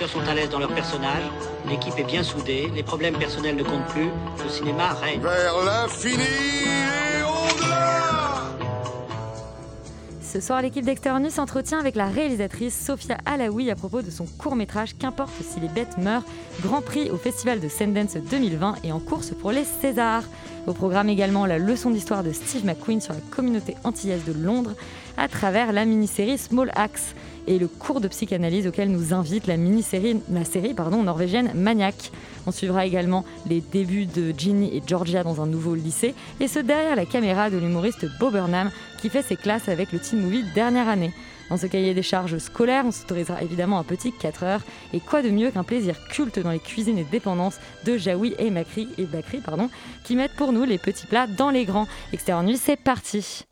[0.00, 1.24] acteurs sont à l'aise dans leur personnage,
[1.68, 4.10] l'équipe est bien soudée, les problèmes personnels ne comptent plus,
[4.44, 5.20] le cinéma règne.
[5.20, 8.44] Vers l'infini et au-delà
[10.22, 14.96] Ce soir, l'équipe d'Externe s'entretient avec la réalisatrice Sophia Alaoui à propos de son court-métrage
[14.96, 16.22] Qu'importe si les bêtes meurent,
[16.62, 20.22] Grand Prix au Festival de Sundance 2020 et en course pour les Césars.
[20.68, 24.74] Au programme également la leçon d'histoire de Steve McQueen sur la communauté antillaise de Londres
[25.16, 27.16] à travers la mini-série Small Axe
[27.46, 32.10] et le cours de psychanalyse auquel nous invite la mini-série, la série pardon, norvégienne Maniac.
[32.46, 36.58] On suivra également les débuts de Ginny et Georgia dans un nouveau lycée et ce
[36.58, 40.44] derrière la caméra de l'humoriste Bo Burnham qui fait ses classes avec le teen movie
[40.54, 41.12] Dernière année.
[41.50, 44.60] Dans ce cahier des charges scolaires, on s'autorisera évidemment un petit 4 heures.
[44.92, 48.50] Et quoi de mieux qu'un plaisir culte dans les cuisines et dépendances de Jaoui et
[48.50, 49.70] Macri, Bakri, pardon,
[50.04, 51.88] qui mettent pour nous les petits plats dans les grands.
[52.12, 53.46] Extérieur nuit, c'est parti.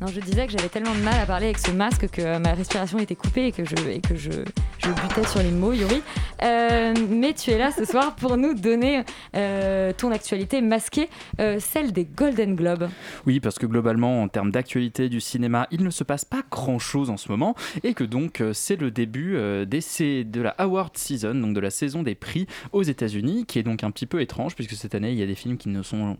[0.00, 2.38] Non, je disais que j'avais tellement de mal à parler avec ce masque que euh,
[2.38, 4.30] ma respiration était coupée et que je, que je,
[4.78, 6.02] je butais sur les mots, Yuri.
[6.42, 11.08] Euh, mais tu es là ce soir pour nous donner euh, ton actualité masquée,
[11.40, 12.88] euh, celle des Golden Globes.
[13.26, 17.10] Oui, parce que globalement, en termes d'actualité du cinéma, il ne se passe pas grand-chose
[17.10, 21.54] en ce moment, et que donc c'est le début des, de la award season, donc
[21.54, 24.72] de la saison des prix aux États-Unis, qui est donc un petit peu étrange, puisque
[24.72, 26.16] cette année, il y a des films qui ne sont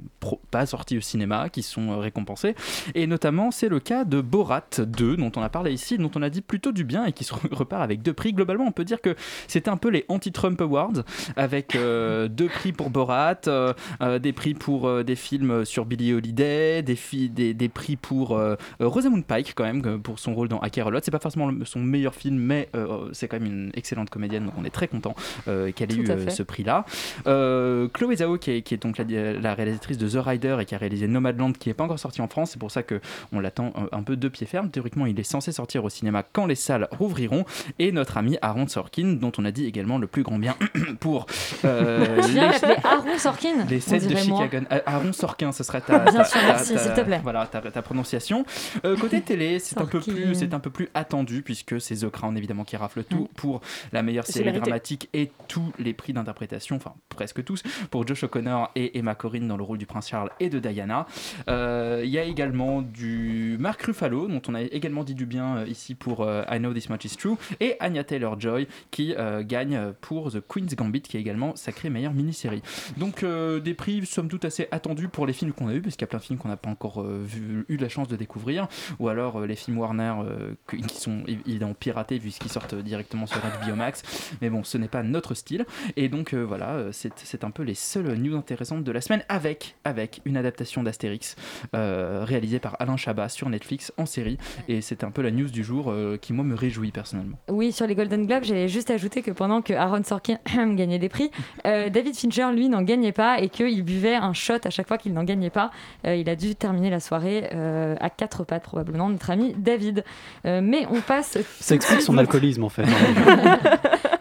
[0.50, 2.54] pas sortis au cinéma, qui sont récompensés,
[2.94, 6.22] et notamment c'est le cas de Borat 2, dont on a parlé ici, dont on
[6.22, 8.32] a dit plutôt du bien, et qui se re- repart avec deux prix.
[8.32, 9.14] Globalement, on peut dire que
[9.48, 11.02] c'était un peu les anti-Trump Awards,
[11.36, 16.12] avec euh, deux prix pour Borat, euh, euh, des prix pour des films sur Billie
[16.12, 18.40] Holiday, des, fi- des, des prix pour
[18.80, 21.04] Rosamund Pike quand même pour son rôle dans Hacker Lot.
[21.04, 22.68] C'est pas forcément son meilleur film, mais
[23.12, 25.14] c'est quand même une excellente comédienne, donc on est très content
[25.44, 26.84] qu'elle ait eu ce prix-là.
[27.24, 30.74] Chloé Zhao, qui est, qui est donc la, la réalisatrice de The Rider et qui
[30.74, 33.00] a réalisé Nomadland, qui n'est pas encore sorti en France, c'est pour ça que
[33.32, 34.70] on l'attend un peu de pied ferme.
[34.70, 37.44] Théoriquement, il est censé sortir au cinéma quand les salles rouvriront.
[37.78, 40.56] Et notre ami Aaron Sorkin, dont on a dit également le plus grand bien
[41.00, 41.26] pour
[41.64, 42.38] euh, les-
[42.84, 44.16] Aaron Sorkin les on 7 de.
[44.16, 44.58] Chicago.
[44.70, 47.20] Ah, Aaron Sorkin, ce serait ta, Bien ta- sûr, ta- merci, te plaît.
[47.22, 48.44] Voilà, ta, prononciation.
[48.84, 52.08] Euh, côté télé, c'est un peu plus, c'est un peu plus attendu puisque c'est The
[52.10, 53.28] Crown évidemment qui rafle tout Mm.
[53.36, 53.60] pour
[53.92, 58.70] la meilleure série dramatique et tous les prix d'interprétation, enfin presque tous, pour Josh O'Connor
[58.74, 61.06] et Emma Corrin dans le rôle du prince Charles et de Diana.
[61.48, 65.58] Euh, Il y a également du Mark Ruffalo dont on a également dit du bien
[65.58, 69.14] euh, ici pour euh, I Know This Much Is True et Anya Taylor Joy qui
[69.16, 72.62] euh, gagne pour The Queen's Gambit qui est également sacrée meilleure mini-série.
[72.96, 75.94] Donc euh, des prix somme toute assez attendus pour les films qu'on a eu, parce
[75.96, 78.08] qu'il y a plein de films qu'on n'a pas encore euh, vu- eu la chance
[78.08, 82.50] de découvrir, ou alors euh, les films Warner euh, qui sont évi- évidemment piratés puisqu'ils
[82.50, 84.02] sortent directement sur HBO Max.
[84.40, 85.64] Mais bon, ce n'est pas notre style.
[85.96, 89.22] Et donc euh, voilà, euh, c'est un peu les seules news intéressantes de la semaine,
[89.28, 91.36] avec, avec une adaptation d'Astérix
[91.74, 94.38] euh, réalisée par Alain Chabat sur Netflix en série.
[94.68, 97.38] Et c'est un peu la news du jour euh, qui moi me réjouit personnellement.
[97.48, 100.38] Oui, sur les Golden Globes, j'allais juste ajouter que pendant que Aaron Sorkin
[100.74, 101.30] gagnait des prix,
[101.66, 104.98] euh, David Fincher, lui, n'en gagnait pas et qu'il buvait un shot à chaque fois
[104.98, 105.70] qu'il n'en gagnait pas.
[106.06, 110.04] Euh, il a dû terminer la soirée euh, à quatre pattes, probablement, notre ami David.
[110.46, 111.38] Euh, mais on passe.
[111.60, 112.84] Ça explique son alcoolisme en fait.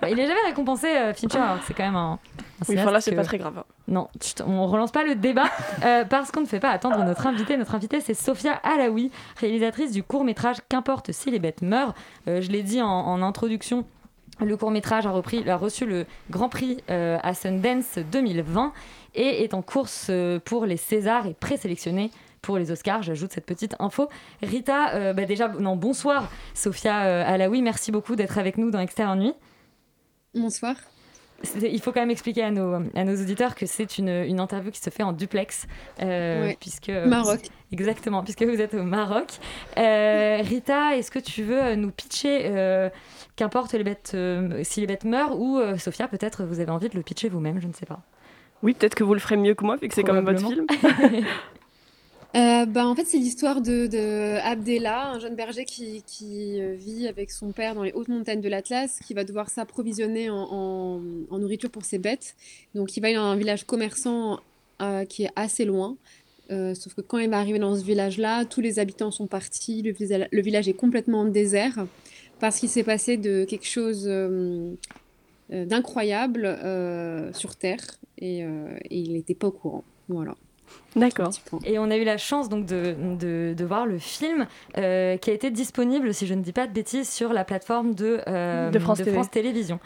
[0.01, 2.19] Bah, il n'est jamais récompensé, euh, Fincher, alors que c'est quand même un.
[2.69, 3.63] Oui, enfin là, c'est que- pas très grave.
[3.87, 5.45] Non, chut, on relance pas le débat
[5.83, 7.57] euh, parce qu'on ne fait pas attendre notre invité.
[7.57, 9.09] Notre invité, c'est Sophia Alaoui,
[9.39, 11.95] réalisatrice du court métrage Qu'importe si les bêtes meurent.
[12.27, 13.85] Euh, je l'ai dit en, en introduction.
[14.41, 18.73] Le court métrage a, repris, a reçu le Grand Prix euh, à Sundance 2020
[19.15, 22.11] et est en course euh, pour les Césars et présélectionné
[22.41, 23.01] pour les Oscars.
[23.01, 24.09] J'ajoute cette petite info.
[24.43, 28.79] Rita, euh, bah déjà, non, bonsoir Sophia euh, Alaoui, merci beaucoup d'être avec nous dans
[28.79, 29.33] Extérieur Nuit.
[30.35, 30.75] Bonsoir.
[31.61, 34.71] Il faut quand même expliquer à nos, à nos auditeurs que c'est une, une interview
[34.71, 35.67] qui se fait en duplex.
[36.01, 37.41] euh, puisque, Maroc.
[37.71, 39.27] Exactement, puisque vous êtes au Maroc.
[39.77, 42.89] Euh, Rita, est-ce que tu veux nous pitcher euh,
[43.35, 46.89] Qu'importe les bêtes, euh, si les bêtes meurent, ou euh, Sophia, peut-être vous avez envie
[46.89, 48.01] de le pitcher vous-même, je ne sais pas.
[48.63, 50.45] Oui, peut-être que vous le ferez mieux que moi, vu que c'est quand même votre
[50.47, 50.65] film.
[52.35, 57.07] Euh, bah, en fait, c'est l'histoire de, de Abdella, un jeune berger qui, qui, vit
[57.07, 61.01] avec son père dans les hautes montagnes de l'Atlas, qui va devoir s'approvisionner en, en-
[61.29, 62.35] en nourriture pour ses bêtes.
[62.73, 64.41] Donc, il va dans un village commerçant
[64.81, 65.95] euh, qui est assez loin.
[66.51, 69.81] Euh, sauf que quand il va arriver dans ce village-là, tous les habitants sont partis,
[69.81, 71.85] le, village est complètement en désert
[72.39, 74.73] parce qu'il s'est passé de quelque chose euh,
[75.51, 77.79] euh, d'incroyable euh, sur Terre
[78.17, 79.83] et, euh, et il n'était pas au courant.
[80.09, 80.35] Voilà.
[80.95, 81.31] D'accord.
[81.65, 84.47] Et on a eu la chance donc de, de, de voir le film
[84.77, 87.93] euh, qui a été disponible, si je ne dis pas de bêtises, sur la plateforme
[87.93, 89.19] de, euh, De France TV.
[89.31, 89.79] Télévisions.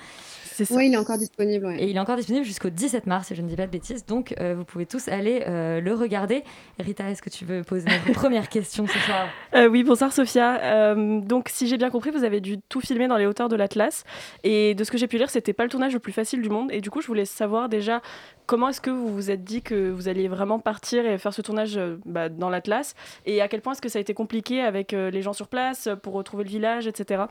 [0.72, 1.66] Oui, il est encore disponible.
[1.66, 1.82] ouais.
[1.84, 4.06] Et il est encore disponible jusqu'au 17 mars, si je ne dis pas de bêtises.
[4.06, 6.44] Donc euh, vous pouvez tous aller euh, le regarder.
[6.80, 9.28] Rita, est-ce que tu veux poser notre première question ce soir?
[9.56, 10.60] Euh, oui, bonsoir Sophia.
[10.62, 13.56] Euh, donc, si j'ai bien compris, vous avez dû tout filmer dans les hauteurs de
[13.56, 14.04] l'Atlas.
[14.44, 16.50] Et de ce que j'ai pu lire, c'était pas le tournage le plus facile du
[16.50, 16.72] monde.
[16.72, 18.02] Et du coup, je voulais savoir déjà
[18.46, 21.42] comment est-ce que vous vous êtes dit que vous alliez vraiment partir et faire ce
[21.42, 22.96] tournage euh, bah, dans l'Atlas?
[23.26, 25.48] Et à quel point est-ce que ça a été compliqué avec euh, les gens sur
[25.48, 27.24] place pour retrouver le village, etc.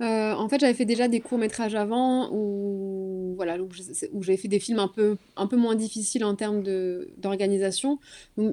[0.00, 4.60] Euh, en fait, j'avais fait déjà des courts-métrages avant où, voilà, où j'avais fait des
[4.60, 6.62] films un peu, un peu moins difficiles en termes
[7.16, 7.98] d'organisation.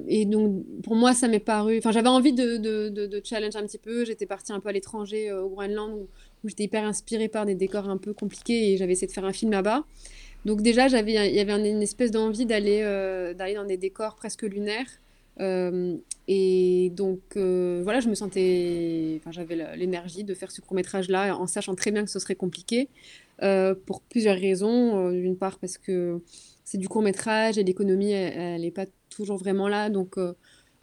[0.08, 1.78] Et donc, pour moi, ça m'est paru.
[1.78, 4.04] Enfin, j'avais envie de, de, de, challenge un petit peu.
[4.04, 6.08] J'étais partie un peu à l'étranger, euh, au Groenland, où,
[6.48, 9.32] j'étais hyper inspirée par des décors un peu compliqués et j'avais essayé de faire un
[9.32, 9.84] film là-bas.
[10.44, 14.16] Donc, déjà, il y avait un- une espèce d'envie d'aller euh, d'aller dans des décors
[14.16, 14.86] presque lunaires.
[15.40, 15.96] Euh,
[16.28, 21.46] et donc, euh, voilà, je me sentais, enfin, j'avais l'énergie de faire ce court-métrage-là en
[21.46, 22.88] sachant très bien que ce serait compliqué
[23.42, 25.10] euh, pour plusieurs raisons.
[25.10, 26.20] D'une part, parce que
[26.64, 29.90] c'est du court-métrage et l'économie, elle n'est pas toujours vraiment là.
[29.90, 30.18] Donc,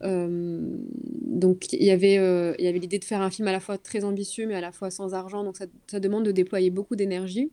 [0.02, 2.16] donc il y avait,
[2.60, 4.72] il avait l'idée de faire un film à la fois très ambitieux, mais à la
[4.72, 5.44] fois sans argent.
[5.44, 7.52] Donc, ça, ça demande de déployer beaucoup d'énergie.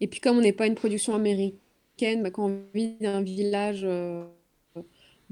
[0.00, 3.22] Et puis, comme on n'est pas une production américaine, bah, quand on vit dans un
[3.22, 3.86] village.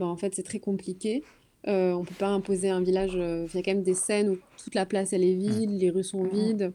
[0.02, 1.22] Bah, en fait, c'est très compliqué.
[1.68, 3.12] Euh, on peut pas imposer un village.
[3.14, 5.70] euh, Il y a quand même des scènes où toute la place elle est vide,
[5.70, 6.72] les rues sont vides.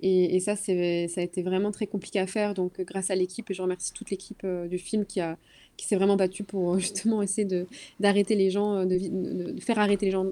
[0.00, 2.54] Et, et ça, c'est, ça a été vraiment très compliqué à faire.
[2.54, 5.36] Donc, euh, grâce à l'équipe, et je remercie toute l'équipe euh, du film qui a,
[5.76, 7.66] qui s'est vraiment battue pour justement essayer de,
[7.98, 10.26] d'arrêter les gens, de, vi- de- de faire arrêter les gens.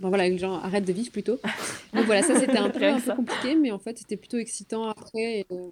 [0.00, 1.38] Enfin, voilà, les gens arrêtent de vivre plutôt.
[1.94, 4.88] Donc voilà, ça c'était un peu, un peu compliqué, mais en fait c'était plutôt excitant
[4.88, 5.40] après.
[5.40, 5.68] et, euh,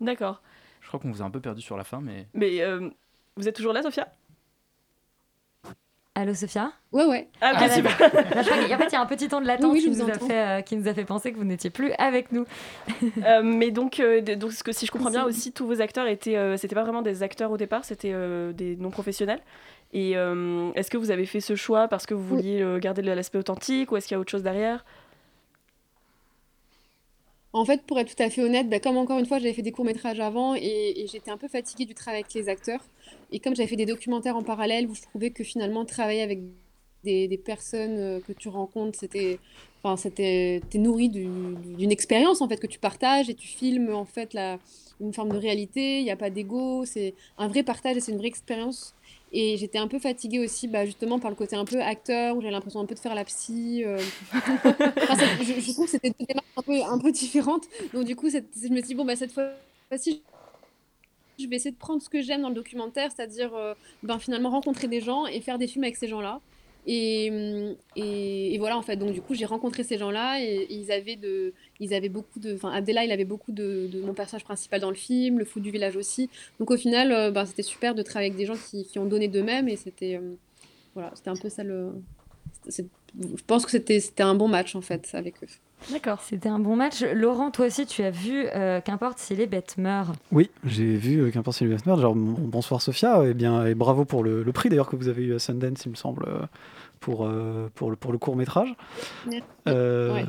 [0.00, 0.42] D'accord.
[0.80, 2.26] Je crois qu'on vous a un peu perdu sur la fin, mais.
[2.34, 2.88] Mais euh,
[3.36, 4.08] vous êtes toujours là, Sophia?
[6.14, 6.72] Allô Sophia?
[6.92, 7.28] Ouais, ouais.
[7.42, 9.82] Ah, ok, bah, bah, en fait, il y a un petit temps de latence Oui,
[9.86, 11.68] oui, je qui, nous a fait, euh, qui nous a fait penser que vous n'étiez
[11.68, 12.46] plus avec nous.
[13.22, 15.28] Euh, mais donc, euh, donc ce que, si je comprends bien Si.
[15.28, 18.52] aussi, tous vos acteurs étaient, euh, c'était pas vraiment des acteurs au départ, c'était euh,
[18.54, 19.40] des non professionnels.
[19.92, 23.02] Et euh, est-ce que vous avez fait ce choix parce que vous vouliez euh, garder
[23.02, 24.86] l'aspect authentique ou est-ce qu'il y a autre chose derrière?
[27.56, 29.62] En fait, pour être tout à fait honnête, bah, comme encore une fois, j'avais fait
[29.62, 32.86] des courts-métrages avant et, j'étais un peu fatiguée du travail avec les acteurs.
[33.30, 36.40] Et comme j'avais fait des documentaires en parallèle où je trouvais que finalement travailler avec
[37.04, 39.40] des, personnes euh, que tu rencontres, c'était,
[39.82, 43.94] enfin, c'était, nourri du- du- d'une expérience en fait que tu partages et tu filmes
[43.94, 44.36] en fait
[45.00, 46.00] une forme de réalité.
[46.00, 48.94] Il n'y a pas d'ego, c'est un vrai partage et c'est une vraie expérience.
[49.38, 52.40] Et j'étais un peu fatiguée aussi, bah, justement, par le côté un peu acteur, où
[52.40, 53.84] j'avais l'impression un peu de faire la psy.
[53.84, 53.98] euh.
[54.32, 57.64] Je, trouve que c'était deux démarches un peu, un peu différentes.
[57.92, 58.38] Donc, du coup, je
[58.68, 60.22] me suis dit, bon, bah, cette fois-ci,
[61.38, 64.48] je vais essayer de prendre ce que j'aime dans le documentaire, c'est-à-dire euh, ben, finalement
[64.48, 66.40] rencontrer des gens et faire des films avec ces gens-là.
[66.86, 70.92] Et, hum, et, voilà, en fait, donc du coup, j'ai rencontré ces gens-là et, ils
[70.92, 74.90] avaient de, ils avaient beaucoup de, enfin, il avait beaucoup de, mon personnage principal dans
[74.90, 76.30] le film, le fou du village aussi.
[76.60, 79.28] Donc au final, euh, ben, c'était super de travailler avec des gens qui, ont donné
[79.28, 80.34] d'eux-mêmes et c'était, euh,
[80.94, 81.92] voilà, c'était un peu ça le,
[82.68, 85.48] je pense que c'était un bon match en fait avec eux.
[85.92, 86.20] D'accord.
[86.22, 87.02] C'était un bon match.
[87.14, 90.12] Laurent, toi aussi, tu as vu euh, Qu'importe si les bêtes meurent.
[90.32, 92.00] Oui, j'ai vu euh, Qu'importe si le Westmerd.
[92.00, 95.08] Genre, bon- bonsoir Sophia, et bien et bravo pour le, le prix d'ailleurs que vous
[95.08, 96.40] avez eu à Sundance, il me semble, euh,
[97.00, 98.74] pour, euh, pour, le, pour le court métrage.
[99.68, 100.24] Euh, Ouais.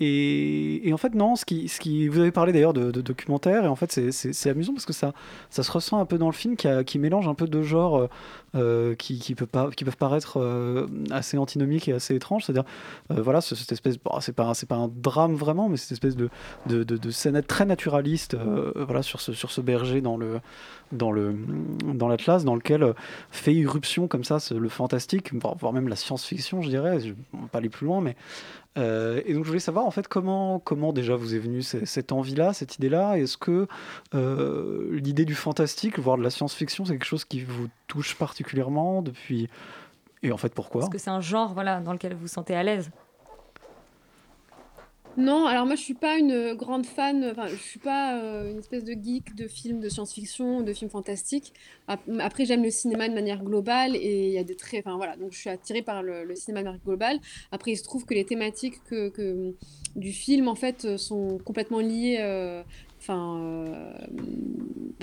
[0.00, 3.00] et, et en fait, non, ce qui, ce qui, vous avez parlé d'ailleurs de, de
[3.00, 5.12] documentaire, et en fait, c'est- amusant parce que ça,
[5.50, 7.62] ça se ressent un peu dans le film qui, a- qui mélange un peu deux
[7.62, 8.08] genres
[8.54, 12.44] euh, qui, peuvent paraître euh, assez antinomiques et assez étranges.
[12.44, 12.64] C'est-à-dire,
[13.10, 13.72] euh, voilà, ce- cette
[14.20, 16.30] c'est pas, un- drame vraiment, mais cette espèce de,
[16.66, 18.36] de, scène très naturaliste
[18.76, 20.16] voilà, sur, ce, berger dans
[22.08, 22.94] l'Atlas dans lequel
[23.30, 27.48] fait irruption comme ça le fantastique voire même la science-fiction je dirais je ne vais
[27.52, 28.16] pas aller plus loin mais
[28.76, 31.84] euh, et donc je voulais savoir en fait comment comment déjà vous est venue ce-
[31.84, 33.66] cette envie là cette idée là est-ce que
[34.14, 39.02] euh, l'idée du fantastique voire de la science-fiction c'est quelque chose qui vous touche particulièrement
[39.02, 39.48] depuis?
[40.22, 40.82] Et en fait pourquoi?
[40.82, 42.90] Est-ce que c'est un genre voilà, dans lequel vous vous sentez à l'aise
[45.18, 48.58] Non, alors moi je suis pas une grande fan, enfin je suis pas euh, une
[48.60, 51.52] espèce de geek de films de science-fiction, de films fantastiques.
[51.88, 54.96] Ap- Après j'aime le cinéma de manière globale et il y a des traits, enfin
[54.96, 57.18] voilà, donc je suis attirée par le, cinéma de manière globale.
[57.50, 59.54] Après il se trouve que les thématiques que, que-
[59.96, 62.18] du film en fait euh, sont complètement liées.
[62.20, 62.62] euh,
[63.00, 63.92] Enfin, euh,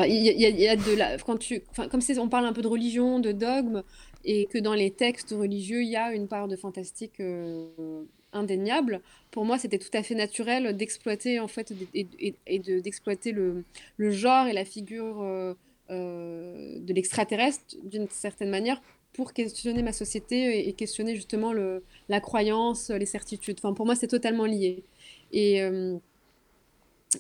[0.06, 3.84] y, de la, quand tu, comme on parle un peu de religion, de dogme,
[4.24, 8.04] et que dans les textes religieux il y a une part de fantastique euh,
[8.36, 9.02] indéniable
[9.32, 13.32] pour moi, c'était tout à fait naturel d'exploiter en fait et, et- et de- d'exploiter
[13.32, 13.64] le,
[14.12, 15.54] genre et la figure euh,
[15.92, 18.82] euh, de l'extraterrestre d'une certaine manière
[19.14, 23.58] pour questionner ma société et, questionner justement le, la croyance, les certitudes.
[23.60, 24.84] Enfin, pour moi, c'est totalement lié.
[25.32, 25.98] Et, euh,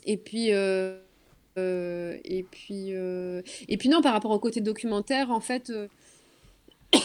[0.06, 0.50] et puis,
[1.58, 2.90] et puis,
[3.68, 5.72] et puis non, par rapport au côté documentaire, en fait.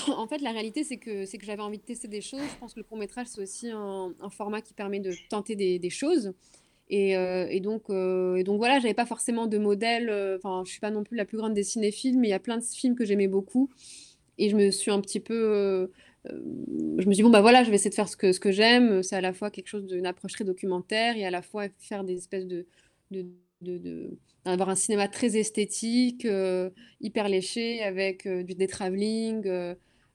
[0.16, 2.40] en fait, la réalité, c'est que, que j'avais envie de tester des choses.
[2.52, 6.32] Je pense que le court-métrage, c'est aussi un, format qui permet de tenter des, choses.
[6.88, 10.08] Et, euh, et donc, euh, et donc voilà, j'avais pas forcément de modèle.
[10.10, 12.34] euh, Enfin, je suis pas non plus la plus grande des cinéphiles, mais il y
[12.34, 13.70] a plein de films que j'aimais beaucoup.
[14.38, 15.34] Et je me suis un petit peu.
[15.34, 15.86] euh,
[16.26, 18.40] je me suis dit, bon, bah voilà, je vais essayer de faire ce que, ce
[18.40, 19.02] que j'aime.
[19.02, 22.04] C'est à la fois quelque chose d'une approche très documentaire et à la fois faire
[22.04, 22.66] des espèces de.
[23.10, 23.26] de,
[24.44, 26.26] d'avoir un cinéma très esthétique,
[27.00, 29.46] hyper léché, avec du, des travelling.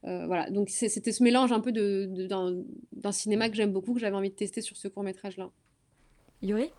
[0.06, 3.72] Euh, voilà, donc c'était ce mélange un peu de, de- d'un, d'un cinéma que j'aime
[3.72, 5.50] beaucoup, que j'avais envie de tester sur ce court-métrage-là.
[6.42, 6.70] Yuri?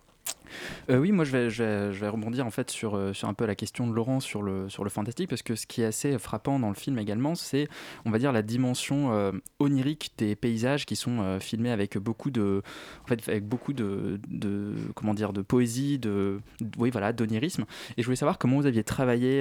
[0.89, 3.45] Euh, oui, moi je vais, je, vais, rebondir en fait sur, euh, sur un peu
[3.45, 6.17] la question de Laurent sur le, sur le fantastique parce que ce qui est assez
[6.17, 7.67] frappant dans le film également, c'est
[8.05, 12.61] on va dire la dimension euh, onirique des paysages qui sont filmés avec beaucoup de,
[13.03, 16.39] en fait, avec beaucoup de, de comment dire, de poésie, de,
[16.77, 17.65] oui voilà, d'onirisme.
[17.97, 19.39] Et je voulais savoir comment vous aviez travaillé.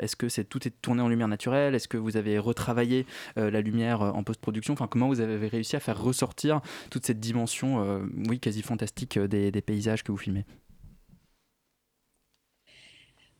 [0.00, 1.74] Est-ce que c'est tout est tourné en lumière naturelle?
[1.74, 3.06] Est-ce que vous avez retravaillé
[3.36, 4.74] la lumière en post-production?
[4.74, 9.50] Enfin, comment vous avez réussi à faire ressortir toute cette dimension, oui, quasi fantastique des,
[9.50, 10.29] des paysages que vous filmez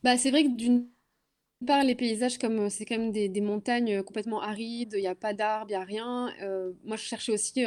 [0.03, 0.89] Bah, c'est vrai que d'une
[1.67, 5.07] part, les paysages, comme euh, c'est quand même des, montagnes euh, complètement arides, il n'y
[5.07, 6.33] a pas d'arbres, il n'y a rien.
[6.43, 7.63] euh, moi, je cherchais aussi,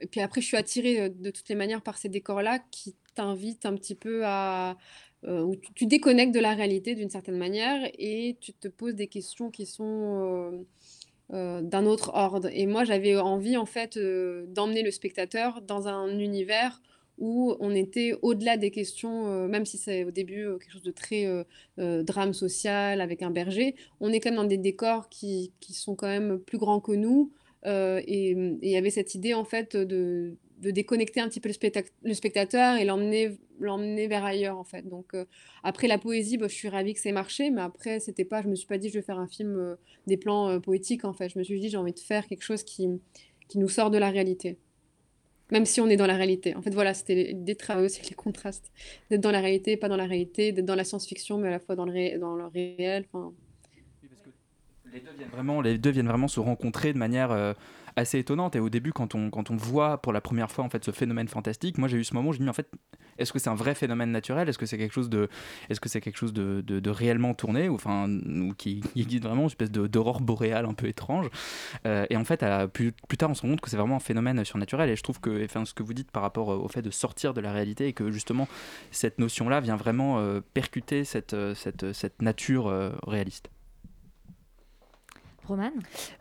[0.00, 3.66] et puis après, je suis attirée de toutes les manières par ces décors-là qui t'invitent
[3.66, 4.76] un petit peu à,
[5.24, 9.08] euh, où tu, déconnectes de la réalité d'une certaine manière et tu te poses des
[9.08, 10.64] questions qui sont
[11.30, 12.48] d'un autre ordre.
[12.52, 16.80] Et moi, j'avais envie, en fait, d'emmener le spectateur dans un univers
[17.18, 20.82] où on était au-delà des questions, euh, même si c'est au début euh, quelque chose
[20.82, 25.08] de très euh, drame social avec un berger, on est quand même dans des décors
[25.08, 27.32] qui, qui sont quand même plus grands que nous.
[27.66, 32.14] et il y avait cette idée, en fait, de, de déconnecter un petit peu le,
[32.14, 34.88] spectateur et l'emmener l'emmener vers ailleurs, en fait.
[34.88, 35.16] Donc,
[35.64, 38.48] après la poésie, bah, je suis ravie que c'est marché, mais après, c'était pas, je
[38.48, 41.28] me suis pas dit, je vais faire un film, des plans poétiques, en fait.
[41.30, 42.88] Je me suis dit, j'ai envie de faire quelque chose qui,
[43.48, 44.58] qui nous sort de la réalité.
[45.50, 46.54] Même si on est dans la réalité.
[46.54, 48.70] En fait, voilà, c'était l'idée de travailler aussi les contrastes.
[49.10, 51.58] D'être dans la réalité, pas dans la réalité, d'être dans la science-fiction, mais à la
[51.58, 53.06] fois dans le, dans le réel.
[53.12, 53.32] Enfin,
[54.92, 57.54] Les deux viennent vraiment, les deux viennent vraiment se rencontrer de manière euh,
[57.98, 58.56] assez étonnante.
[58.56, 60.90] Et au début, quand on, quand on voit pour la première fois en fait ce
[60.90, 62.70] phénomène fantastique, moi j'ai eu ce moment où je me dis en fait,
[63.18, 64.48] est-ce que c'est un vrai phénomène naturel?
[64.48, 65.28] Est-ce que c'est quelque chose de,
[65.68, 67.68] est-ce que c'est quelque chose de, de, réellement tourné?
[67.68, 68.08] Ou enfin
[68.56, 71.28] qui, existe vraiment une espèce d'aurore boréale un peu étrange
[71.86, 74.00] Euh, Et en fait, plus, plus tard, on se rend compte que c'est vraiment un
[74.00, 74.88] phénomène surnaturel.
[74.90, 76.90] Et je trouve que, enfin, ce que vous dites par rapport euh, au fait de
[76.90, 78.48] sortir de la réalité et que justement
[78.90, 82.66] cette notion-là vient vraiment euh, percuter cette, cette, cette nature
[83.06, 83.50] réaliste.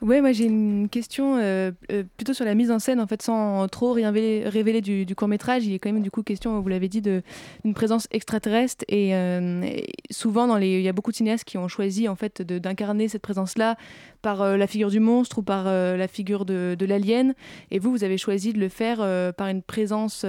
[0.02, 3.22] Ouais, moi j'ai une question euh, euh, plutôt sur la mise en scène, en fait,
[3.22, 5.66] sans trop révéler, révéler du, du court métrage.
[5.66, 8.86] Il a quand même du coup question, vous l'avez dit, d'une présence extraterrestre.
[8.88, 12.08] Et, euh, et souvent, dans les, il y a beaucoup de cinéastes qui ont choisi
[12.08, 13.78] en fait d'incarner cette présence-là
[14.22, 17.34] par la figure du monstre ou par la figure de, de l'alien.
[17.72, 18.98] Et vous, vous avez choisi de le faire
[19.36, 20.26] par une présence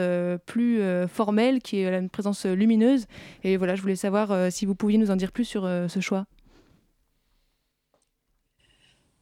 [0.46, 3.06] plus formelle, qui est une présence lumineuse.
[3.44, 6.26] Et voilà, je voulais savoir si vous pouviez nous en dire plus sur ce choix.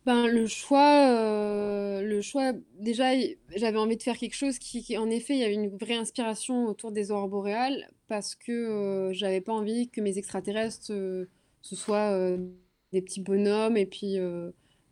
[0.06, 3.10] Ben, le choix, euh, le choix, déjà,
[3.56, 6.66] j'avais envie de faire quelque chose qui, en effet, il y avait une vraie inspiration
[6.66, 11.26] autour des aurores boréales parce que euh, j'avais pas envie que mes extraterrestres, euh,
[11.60, 12.16] ce soient
[12.92, 14.16] des petits bonhommes et puis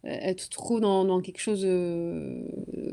[0.07, 2.43] être trop dans, dans quelque chose euh,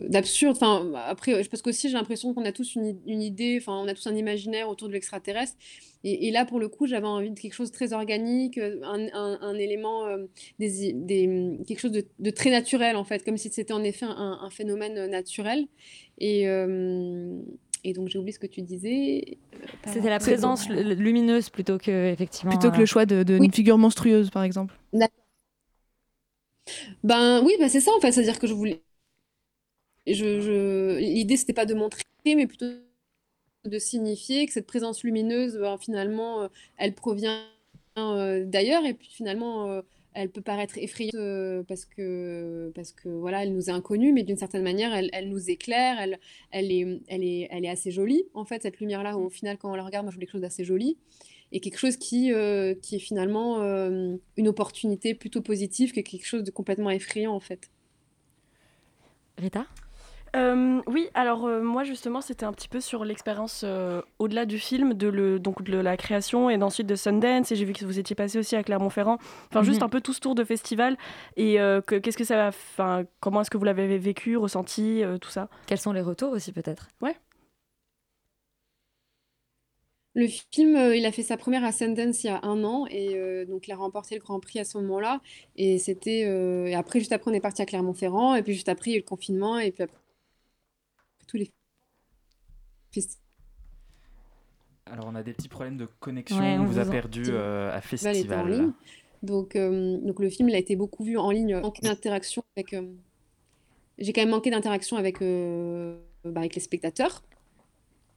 [0.10, 0.56] d'absurde.
[0.56, 4.08] Enfin, après, parce qu'aussi, j'ai l'impression qu'on a tous une, idée, enfin, on a tous
[4.08, 5.58] un imaginaire autour de l'extraterrestre.
[6.04, 8.80] Et, et là, pour le coup, j'avais envie de quelque chose de très organique, euh,
[8.84, 10.26] un, un- un élément, euh,
[10.60, 13.84] des, i- des- quelque chose de, de très naturel, en fait, comme si c'était en
[13.84, 15.68] effet un, un phénomène euh, naturel.
[16.18, 17.40] Et, euh,
[17.84, 19.38] et donc, j'ai oublié ce que tu disais.
[19.54, 19.58] euh,
[19.92, 22.52] C'était la présence lu- lumineuse plutôt que effectivement.
[22.52, 24.74] Plutôt que euh, le choix de- d'une figure monstrueuse, par exemple.
[27.04, 28.82] Ben oui, ben c'est ça en fait, c'est-à-dire que je voulais,
[30.08, 30.98] je, je...
[31.00, 32.68] l'idée c'était pas de montrer, mais plutôt
[33.66, 36.48] de signifier, que cette présence lumineuse, ben, finalement, euh,
[36.78, 37.44] elle provient
[37.98, 39.82] euh, d'ailleurs, et puis finalement, euh,
[40.14, 44.38] elle peut paraître effrayante parce que, parce que voilà, elle nous est inconnue, mais d'une
[44.38, 46.20] certaine manière, elle, elle nous éclaire, elle,
[46.52, 49.72] elle est, elle est, elle est assez jolie, en fait, cette lumière-là, au final, quand
[49.72, 50.98] on la regarde, moi, je trouve quelque chose d'assez joli,
[51.52, 56.26] et quelque chose qui, euh, qui est finalement euh, une opportunité plutôt positive que quelque
[56.26, 57.70] chose de complètement effrayant, en fait.
[59.38, 59.66] Rita?
[60.34, 64.60] Euh, oui, alors euh, moi justement c'était un petit peu sur l'expérience euh, au-delà du
[64.60, 67.84] film, de, le, donc de la création et ensuite de Sundance et j'ai vu que
[67.84, 69.18] vous étiez passé aussi à Clermont-Ferrand,
[69.50, 69.88] enfin juste Mhm.
[69.88, 70.96] un peu tout ce tour de festival
[71.36, 75.04] et euh, que- qu'est-ce que ça va, enfin comment est-ce que vous l'avez vécu, ressenti,
[75.04, 75.50] euh, tout ça?
[75.68, 76.88] Quels sont les retours aussi peut-être?
[77.02, 77.18] Ouais.
[80.14, 82.86] Le film, euh, il a fait sa première à Sundance il y a un an
[82.90, 85.22] et euh, donc il a remporté le Grand Prix à ce moment-là.
[85.56, 88.68] Et c'était euh, et après, juste après, on est parti à Clermont-Ferrand et puis juste
[88.70, 89.98] après, il y a eu le confinement et puis après,
[91.28, 91.52] tous les
[92.92, 93.22] festivals
[94.86, 97.24] Alors on a des petits problèmes de connexion, Ouais, on on vous a en- perdu
[97.32, 98.46] euh, à en festival.
[98.46, 98.72] ligne.
[99.24, 102.74] Donc, euh, donc le film, il a été beaucoup vu en ligne, manqué d'interaction avec.
[102.74, 102.84] euh,
[103.98, 107.24] j'ai quand même manqué d'interaction avec, euh, bah, avec les spectateurs.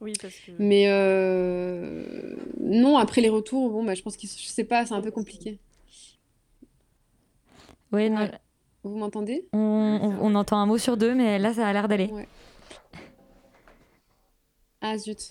[0.05, 0.53] Oui, parce que...
[0.59, 4.93] Mais euh, non, après les retours, bon, bah, je pense que je sais pas, c'est
[4.93, 5.59] un peu compliqué.
[7.91, 8.29] Oui, non,
[8.83, 9.47] Vous m'entendez?
[9.55, 12.11] on, on- on entend un mot sur deux, mais là, ça a l'air d'aller.
[14.83, 15.31] Ah zut.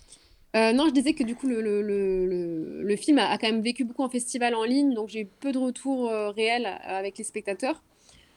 [0.56, 3.38] Euh, non, je disais que du coup, le, le, le, le- le film a, a
[3.38, 6.32] quand même vécu beaucoup en festival en ligne, donc j'ai eu peu de retours euh,
[6.32, 7.84] réels avec les spectateurs.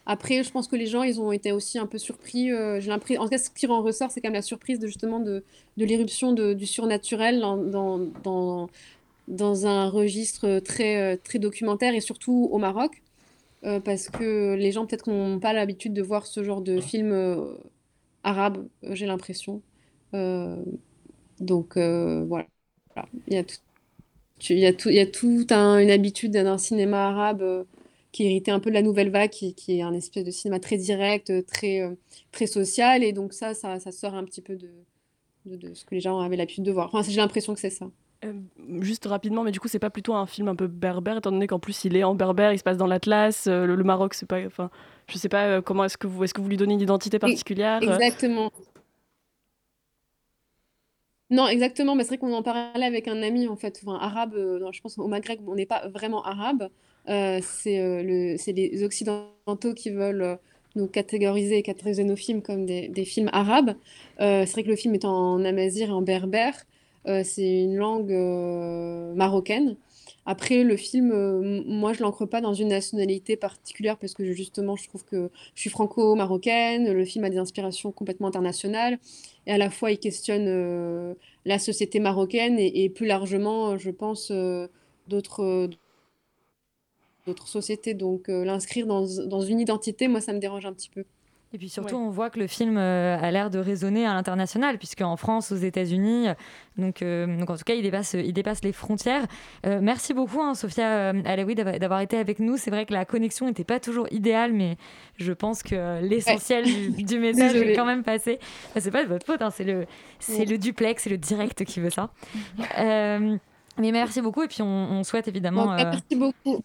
[0.06, 2.52] Après, je pense que les gens, ils ont été aussi un peu surpris.
[2.52, 5.20] euh, en tout cas, ce qui en ressort, c'est quand même la surprise de justement
[5.20, 5.44] de,
[5.76, 8.08] de l'éruption du surnaturel dans, dans,
[9.28, 13.02] dans, un registre très, euh, très documentaire et surtout au Maroc.
[13.64, 17.12] Euh, parce que les gens peut-être n'ont pas l'habitude de voir ce genre de film
[17.12, 17.54] euh,
[18.24, 19.62] arabe, j'ai l'impression.
[21.40, 22.46] Donc voilà,
[23.28, 23.56] il y a tout,
[24.50, 27.66] il y a tout, il y a tout un- une habitude d'un cinéma arabe
[28.16, 30.58] qui héritait un peu de la nouvelle vague, qui, qui est un espèce de cinéma
[30.58, 31.94] très direct, euh, très, euh,
[32.32, 34.70] très social, et donc ça, ça, ça sort un petit peu de,
[35.44, 36.86] de, de ce que les gens avaient l'habitude de voir.
[36.86, 37.90] Enfin, j'ai l'impression que c'est ça.
[38.24, 38.32] Euh,
[38.80, 41.46] juste rapidement, mais du coup, c'est pas plutôt un film un peu berbère, étant donné
[41.46, 44.14] qu'en plus il est en berbère, il se passe dans l'Atlas, euh, le, le Maroc,
[44.14, 44.40] c'est pas.
[44.46, 44.70] Enfin,
[45.08, 47.18] je sais pas euh, comment est-ce que vous, est-ce que vous lui donnez une identité
[47.18, 48.50] particulière Exactement.
[51.28, 51.94] Non, exactement.
[51.94, 54.34] mais c'est vrai qu'on en parlait avec un ami, en fait, enfin, arabe.
[54.72, 56.70] je pense au Maghreb, on n'est pas vraiment arabe.
[57.08, 60.36] Euh, c'est euh, c'est les Occidentaux qui veulent euh,
[60.74, 63.76] nous catégoriser et catégoriser nos films comme des, films arabes.
[64.18, 66.66] C'est vrai que le film est en amazigh et en berbère.
[67.24, 68.12] C'est une langue
[69.14, 69.76] marocaine.
[70.26, 74.88] Après, le film, moi, je l'ancre pas dans une nationalité particulière parce que justement, je
[74.88, 76.92] trouve que je suis franco-marocaine.
[76.92, 78.98] Le film a des inspirations complètement internationales
[79.46, 81.14] et à la fois, il questionne
[81.46, 84.30] la société marocaine et, plus largement, je pense,
[85.08, 85.70] d'autres
[87.26, 87.94] d'autres sociétés.
[87.94, 91.04] Donc, euh, l'inscrire dans, dans une identité, moi, ça me dérange un petit peu.
[91.52, 94.78] Et puis surtout, on voit que le film euh, a l'air de résonner à l'international,
[94.78, 96.34] puisque en France, aux États-Unis, euh,
[96.76, 99.24] donc, euh, donc en tout cas, il dépasse, il dépasse les frontières.
[99.64, 102.56] Euh, merci beaucoup, hein, Sophia euh, Alaoui, d'avoir été avec nous.
[102.56, 104.76] C'est vrai que la connexion n'était pas toujours idéale, mais
[105.18, 108.38] je pense que l'essentiel du, du message est quand même passé.
[108.68, 109.86] Enfin, c'est pas de votre faute, hein, c'est le,
[110.18, 110.44] c'est Ouais.
[110.46, 112.10] le duplex, c'est le direct qui veut ça.
[112.78, 113.36] Euh,
[113.78, 115.66] mais merci beaucoup, et puis on, on souhaite évidemment.
[115.66, 116.60] Bon, merci beaucoup.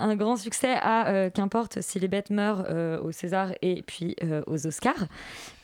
[0.00, 4.16] Un grand succès à euh, qu'importe si les bêtes meurent euh, au César et puis
[4.22, 5.06] euh, aux Oscars.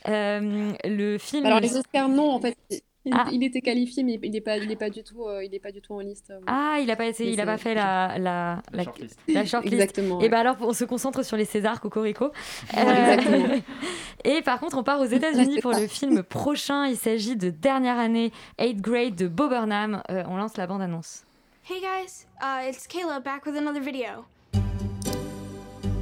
[0.07, 1.45] Euh, le film.
[1.45, 2.57] Alors, les Oscars, non, en fait,
[3.05, 3.25] il, Ah.
[3.33, 5.59] il était qualifié, mais il n'est pas, il est pas du tout, euh, il est
[5.59, 6.29] pas du tout en liste.
[6.31, 6.39] euh.
[6.47, 9.19] Ah, il a pas été, il a pas fait la la la, shortlist.
[9.27, 9.73] la shortlist.
[9.73, 10.29] Exactement, Et ouais.
[10.29, 12.31] ben alors on se concentre sur les Césars, Cocorico.
[12.71, 13.55] Exactement.
[14.23, 15.81] et par contre, on part aux États-Unis pour ça.
[15.81, 16.85] le film prochain.
[16.87, 20.01] Il s'agit de Dernière année, 8th grade de Bob Burnham.
[20.09, 21.25] Euh, on lance la bande annonce.
[21.65, 24.25] Hey guys, uh, it's Kayla back with another video.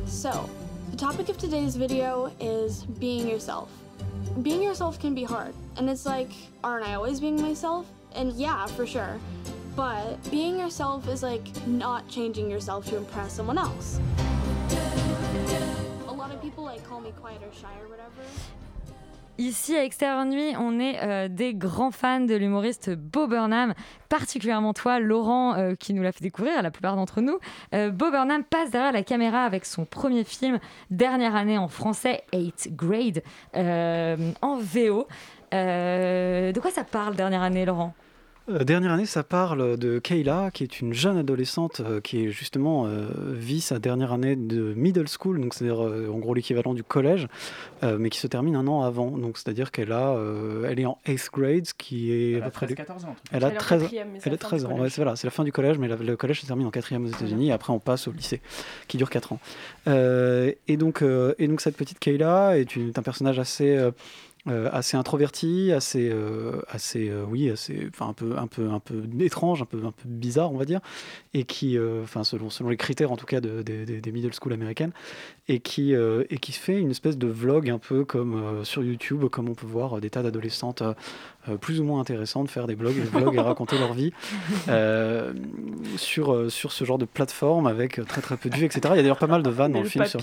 [0.07, 0.49] So,
[0.89, 3.69] the topic of today's video is being yourself.
[4.41, 6.31] Being yourself can be hard, and it's like,
[6.63, 7.85] aren't I always being myself?
[8.15, 9.19] And yeah, for sure.
[9.75, 13.99] But being yourself is like not changing yourself to impress someone else.
[16.07, 18.23] A lot of people like call me quiet or shy or whatever.
[19.41, 23.73] Ici, à Extérieur Nuit, on est euh, des grands fans de l'humoriste Bo Burnham,
[24.07, 27.39] particulièrement toi, Laurent, euh, qui nous l'a fait découvrir, la plupart d'entre nous.
[27.73, 30.59] Euh, Bo Burnham passe derrière la caméra avec son premier film,
[30.91, 33.23] dernière année en français, 8th Grade,
[33.55, 35.07] euh, en VO.
[35.51, 37.95] De quoi ça parle, dernière année, Laurent?
[38.49, 42.85] Dernière année, ça parle de Kayla, qui est une jeune adolescente euh, qui est justement
[42.87, 46.83] euh, vit sa dernière année de middle school, donc c'est-à-dire euh, en gros l'équivalent du
[46.83, 47.27] collège,
[47.83, 49.11] euh, mais qui se termine un an avant.
[49.11, 52.49] Donc c'est-à-dire qu'elle a, euh, elle est en 8th grade, qui est Elle à a
[52.49, 53.55] peu près 13, du- 14 ans, Elle a ça.
[53.55, 54.79] 13, Elle a fin 13 du ans.
[54.79, 56.71] Ouais, c'est voilà, c'est la fin du collège, mais la- le collège se termine en
[56.71, 57.49] quatrième aux États-Unis.
[57.49, 58.41] Et après, on passe au lycée,
[58.87, 59.39] qui dure 4 ans.
[59.87, 63.77] Euh, et donc, euh, et donc cette petite Kayla est, une- est un personnage assez
[64.47, 68.79] euh, assez introverti, assez, euh, assez, euh, oui, assez, enfin un peu, un peu, un
[68.79, 70.79] peu étrange, un peu, un peu bizarre, on va dire,
[71.33, 74.11] et qui, euh, enfin selon, selon les critères en tout cas de- de- de- des
[74.11, 74.91] middle school américaines,
[75.47, 79.49] et qui, et qui fait une espèce de vlog un peu comme sur YouTube, comme
[79.49, 80.81] on peut voir des tas d'adolescentes
[81.59, 84.13] plus ou moins intéressantes faire des blogs, des et raconter leur vie
[85.97, 88.81] sur, sur ce genre de plateforme avec très très peu de vues, etc.
[88.91, 90.05] Il y a d'ailleurs pas mal de vannes dans le, le film.
[90.05, 90.21] sur-.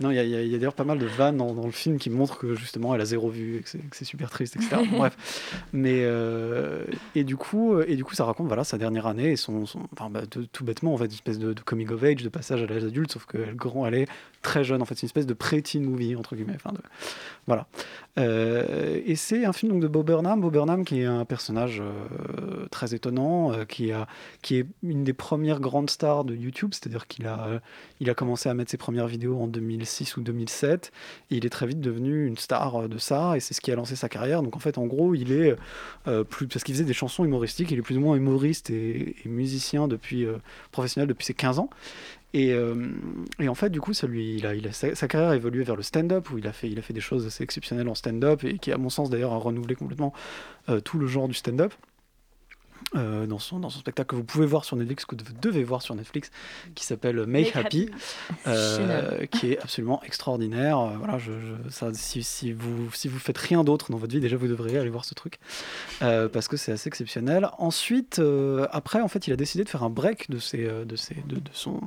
[0.00, 2.10] Non, il y a, a d'ailleurs pas mal de vannes dans, dans le film qui
[2.10, 4.82] montrent que justement elle a zéro vue et que c'est, que super triste, etc.
[4.90, 9.32] Bref, mais euh, et du coup, et du coup, ça raconte voilà sa dernière année
[9.32, 12.22] et son, enfin, bah, tout bêtement en fait une espèce de, de coming of age,
[12.22, 14.08] de passage à l'âge adulte, sauf qu'elle grand, elle est
[14.42, 16.58] très jeune en fait, c'est une espèce de pré-teen movie entre guillemets.
[17.46, 17.66] Voilà.
[18.18, 21.82] Euh, et c'est un film donc de Bob Burnham, Bob Burnham qui est un personnage
[21.82, 24.06] euh, très étonnant, euh, qui a
[24.42, 27.60] qui est une des premières grandes stars de YouTube, c'est-à-dire qu'il a
[28.00, 30.92] il a commencé à mettre ses premières vidéos en 2006 ou 2007
[31.30, 33.36] et il est très vite devenu une star de ça.
[33.36, 34.42] Et c'est ce qui a lancé sa carrière.
[34.42, 35.54] Donc en fait en gros il est
[36.30, 39.88] plus parce qu'il faisait des chansons humoristiques, il est plus ou moins humoriste et, musicien
[39.88, 40.26] depuis
[40.72, 41.70] professionnel depuis ses 15 ans.
[42.36, 42.74] Et, euh,
[43.40, 45.36] et en fait, du coup, ça lui, il a, il a- sa, sa carrière a
[45.36, 47.88] évolué vers le stand-up, où il a, fait, il a fait des choses assez exceptionnelles
[47.88, 50.12] en stand-up, et qui, à mon sens, d'ailleurs, a renouvelé complètement
[50.68, 51.72] euh, tout le genre du stand-up.
[52.94, 55.64] Euh, dans, son, dans son spectacle que vous pouvez voir sur Netflix, que vous devez
[55.64, 56.30] voir sur Netflix,
[56.74, 57.90] qui s'appelle Make, Make Happy,
[58.46, 60.78] euh, qui est absolument extraordinaire.
[60.78, 64.12] Euh, voilà, je, je- ça, si, si vous si vous faites rien d'autre dans votre
[64.12, 65.38] vie, déjà vous devriez aller voir ce truc
[66.00, 67.48] parce que c'est assez exceptionnel.
[67.58, 68.20] Ensuite,
[68.70, 71.36] après, en fait, il a décidé de faire un break de ses, de ses, de,
[71.36, 71.80] de son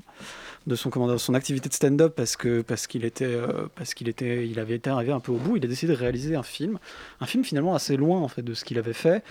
[0.68, 3.38] de son comment son activité de stand-up parce que parce qu'il était
[3.76, 5.58] parce qu'il était il avait été arrivé un peu au bout.
[5.58, 6.78] Il a décidé de réaliser un film,
[7.22, 9.24] un film finalement assez loin en fait de ce qu'il avait fait,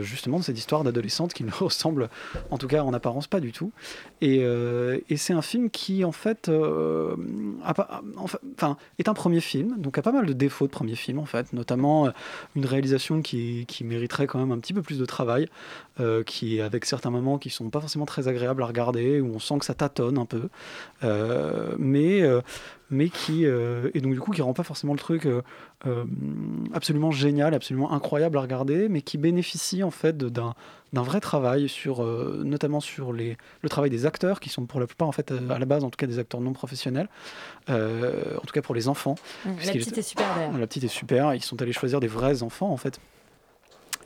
[0.00, 2.08] justement de cette histoire qui ne ressemble
[2.50, 3.72] en tout cas en apparence pas du tout.
[4.20, 7.14] Et, euh, c'est un film qui en fait euh,
[7.62, 8.02] a
[8.54, 11.26] enfin est un premier film, donc a pas mal de défauts de premier film en
[11.26, 12.10] fait, notamment euh,
[12.56, 15.48] une réalisation qui, mériterait quand même un petit peu plus de travail,
[16.00, 19.38] euh, qui avec certains moments qui sont pas forcément très agréables à regarder, où on
[19.38, 20.48] sent que ça tâtonne un peu,
[21.04, 22.22] euh, mais
[22.90, 25.42] mais qui euh, et donc du coup qui rend pas forcément le truc euh,
[25.86, 26.04] euh,
[26.74, 30.54] absolument génial, absolument incroyable à regarder, mais qui bénéficie en fait d'un
[30.92, 34.80] d'un vrai travail sur euh, notamment sur les le travail des acteurs qui sont pour
[34.80, 37.08] la plupart en fait à la base en tout cas des acteurs non professionnels,
[37.68, 39.14] en tout cas pour les enfants.
[39.44, 40.58] Mmh, la petite est super, d'ailleurs.
[40.58, 41.34] La petite est super.
[41.34, 43.00] Ils sont allés choisir des vrais enfants en fait.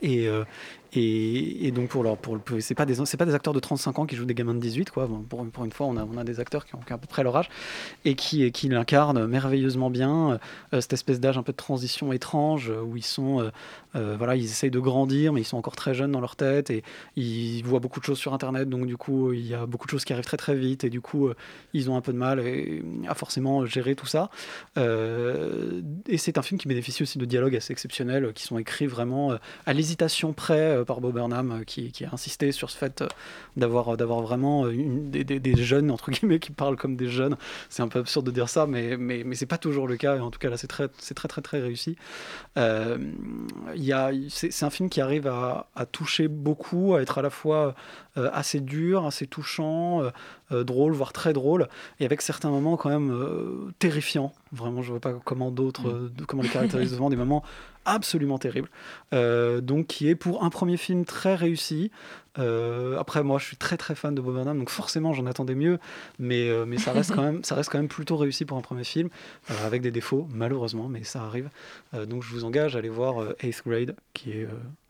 [0.01, 0.29] Et,
[0.95, 3.99] et, donc pour leur pour le- c'est pas des c'est pas des acteurs de 35
[3.99, 5.09] ans qui jouent des gamins de 18 quoi.
[5.29, 7.23] Pour, pour une fois on a, on a des acteurs qui ont, à peu près
[7.23, 7.49] leur âge
[8.05, 10.39] et qui qui l'incarnent merveilleusement bien.
[10.73, 13.49] Euh, cette espèce d'âge un peu de transition étrange où ils sont euh,
[13.95, 16.69] euh, voilà ils essayent de grandir mais ils sont encore très jeunes dans leur tête
[16.69, 16.83] et
[17.17, 18.69] ils voient beaucoup de choses sur internet.
[18.69, 20.89] Donc du coup il y a beaucoup de choses qui arrivent très très vite et
[20.89, 21.29] du coup
[21.73, 22.41] ils ont un peu de mal
[23.07, 24.29] à forcément gérer tout ça.
[24.77, 29.33] Et c'est un film qui bénéficie aussi de dialogues assez exceptionnels qui sont écrits vraiment
[29.65, 33.07] à l'hésitation près par Bob Burnham euh, qui, qui a insisté sur ce fait euh,
[33.57, 37.07] d'avoir d'avoir vraiment euh, une- des, des- des jeunes entre guillemets qui parlent comme des
[37.09, 37.35] jeunes.
[37.69, 40.15] C'est un peu absurde de dire ça mais mais, mais c'est pas toujours le cas.
[40.15, 41.97] Et en tout cas là c'est très c'est très très très réussi.
[42.57, 42.97] Euh,
[43.75, 47.21] y a c'est c'est un film qui arrive à, à toucher beaucoup à être à
[47.21, 47.75] la fois
[48.17, 50.09] euh, assez dur assez touchant euh,
[50.51, 51.67] euh, drôle voire très drôle
[51.99, 54.33] et avec certains moments quand même euh, terrifiants.
[54.51, 57.43] Vraiment je vois pas comment d'autres euh, de- comment les caractériser devant des moments
[57.85, 58.69] absolument terribles
[59.13, 61.91] Euh, donc qui est pour un premier film très réussi.
[62.37, 65.55] Euh, après moi je suis très très fan de Bob Burnham donc forcément j'en attendais
[65.55, 65.79] mieux
[66.19, 68.61] mais, euh, mais ça reste quand même ça reste quand même plutôt réussi pour un
[68.61, 69.07] premier film
[69.63, 71.49] avec des défauts malheureusement mais ça arrive.
[72.07, 74.47] Donc je vous engage à aller voir Eighth Grade qui est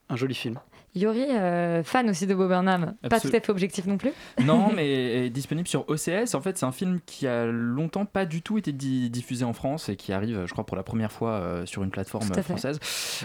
[0.10, 0.60] un joli film
[0.96, 4.12] Yori, euh, fan aussi de Bob Burnham, pas tout à fait objectif non plus.
[4.44, 6.34] Non, mais est disponible sur OCS.
[6.36, 9.54] En fait, c'est un film qui a longtemps pas du tout été di- diffusé en
[9.54, 12.80] France et qui arrive, je crois, pour la première fois euh, sur une plateforme française.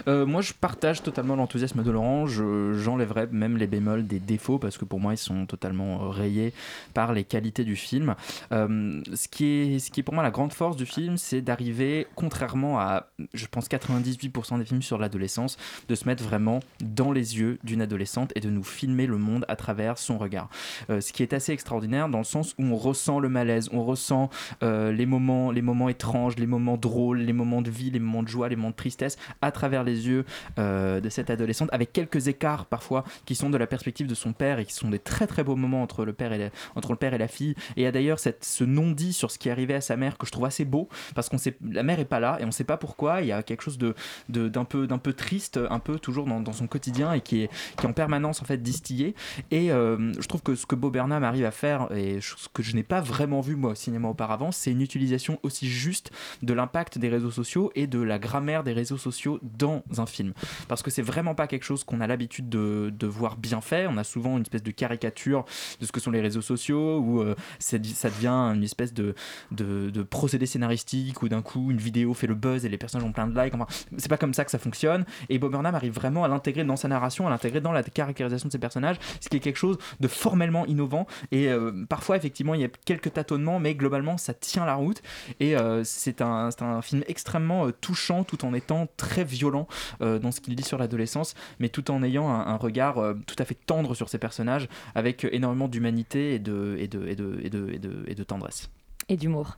[0.07, 2.25] Euh, moi, je partage totalement l'enthousiasme de Laurent.
[2.27, 6.53] Je- J'enlèverais même les bémols des défauts parce que pour moi, ils sont totalement rayés
[6.93, 8.15] par les qualités du film.
[8.51, 12.07] Ce, qui est, ce qui est pour moi la grande force du film, c'est d'arriver,
[12.15, 15.57] contrairement à, je pense, 98% des films sur l'adolescence,
[15.87, 19.45] de se mettre vraiment dans les yeux d'une adolescente et de nous filmer le monde
[19.47, 20.49] à travers son regard.
[20.89, 23.83] Euh, ce qui est assez extraordinaire dans le sens où on ressent le malaise, on
[23.83, 24.29] ressent
[24.63, 28.23] euh, les, moments, les moments étranges, les moments drôles, les moments de vie, les moments
[28.23, 30.25] de joie, les moments de tristesse à travers les yeux
[30.57, 34.33] euh, de cette adolescente, avec quelques écarts parfois qui sont de la perspective de son
[34.33, 36.91] père et qui sont des très très beaux moments entre le père et la, entre
[36.91, 37.55] le père et la fille.
[37.75, 40.25] Et il y a d'ailleurs ce non-dit sur ce qui arrivé à sa mère que
[40.25, 42.63] je trouve assez beau parce qu'on sait la mère est pas là et on sait
[42.63, 43.21] pas pourquoi.
[43.21, 43.95] Il y a quelque chose de
[44.29, 47.89] d'un peu peu triste, un peu toujours dans son quotidien et qui est qui est
[47.89, 49.15] en permanence en fait distillé.
[49.51, 52.63] Et euh, je trouve que ce que Bob Burnham arrive à faire et ce que
[52.63, 56.11] je n'ai pas vraiment vu moi au cinéma auparavant, c'est une utilisation aussi juste
[56.41, 60.33] de l'impact des réseaux sociaux et de la grammaire des réseaux sociaux dans un film.
[60.67, 63.87] Parce que c'est vraiment pas quelque chose qu'on a l'habitude de, voir bien fait.
[63.87, 65.45] On a souvent une espèce de caricature
[65.79, 69.15] de ce que sont les réseaux sociaux où euh, ça devient une espèce de,
[69.51, 73.07] de, de procédé scénaristique où d'un coup une vidéo fait le buzz et les personnages
[73.07, 73.53] ont plein de likes.
[73.53, 75.05] Enfin, c'est pas comme ça que ça fonctionne.
[75.29, 78.47] Et Bob Burnham arrive vraiment à l'intégrer dans sa narration, à l'intégrer dans la caractérisation
[78.47, 81.07] de ses personnages, ce qui est quelque chose de formellement innovant.
[81.31, 85.01] Et euh, parfois, effectivement, il y a quelques tâtonnements, mais globalement, ça tient la route.
[85.39, 89.67] Et euh, c'est un, un film extrêmement euh, touchant, tout en étant très violent
[89.99, 93.45] dans ce qu'il dit sur l'adolescence, mais tout en ayant un, un regard tout à
[93.45, 97.49] fait tendre sur ses personnages, avec énormément d'humanité et de, et, de, et, de, et,
[97.49, 98.69] de, et, de, et de tendresse.
[99.09, 99.55] Et d'humour.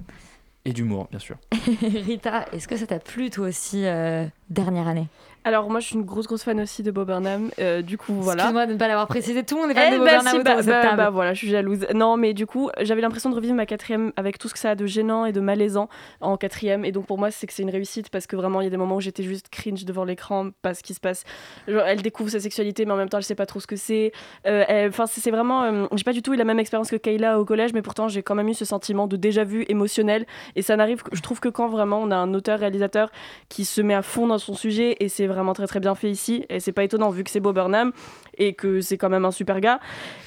[0.66, 1.38] Et d'humour, bien sûr.
[1.82, 5.08] Rita, est-ce que ça t'a plu toi aussi euh, dernière année?
[5.46, 7.50] Alors moi je suis une grosse grosse fan aussi de Bob Burnham.
[7.60, 8.44] Euh, du coup voilà.
[8.44, 10.14] Excuse-moi de ne pas l'avoir précisé, tout le monde est fan Eh de Bob bah,
[10.16, 11.10] Burnham si, bah, de cette table.
[11.14, 11.86] voilà, je suis jalouse.
[11.94, 14.72] Non, mais du coup, j'avais l'impression de revivre ma quatrième avec tout ce que ça
[14.72, 15.90] a de gênant et de malaisant
[16.22, 16.86] en quatrième.
[16.86, 18.70] Et donc pour moi, c'est que c'est une réussite parce que vraiment, il y a
[18.70, 21.24] des moments où j'étais juste cringe devant l'écran parce qu'il se passe.
[21.68, 23.76] Genre, elle découvre sa sexualité, mais en même temps, elle sait pas trop ce que
[23.76, 24.12] c'est.
[24.48, 25.64] Euh, Enfin, c'est c'est vraiment.
[25.64, 28.08] euh, j'ai pas du tout eu la même expérience que Kayla au collège, mais pourtant,
[28.08, 30.26] j'ai quand même eu ce sentiment de déjà vu émotionnel.
[30.56, 33.10] Et ça n'arrive, je trouve que quand vraiment on a un auteur-réalisateur
[33.50, 36.10] qui se met à fond dans son sujet, et c'est vraiment très très bien fait
[36.10, 36.46] ici.
[36.50, 37.92] Et c'est pas étonnant vu que c'est Bob Burnham
[38.38, 39.80] et que c'est quand même un super gars.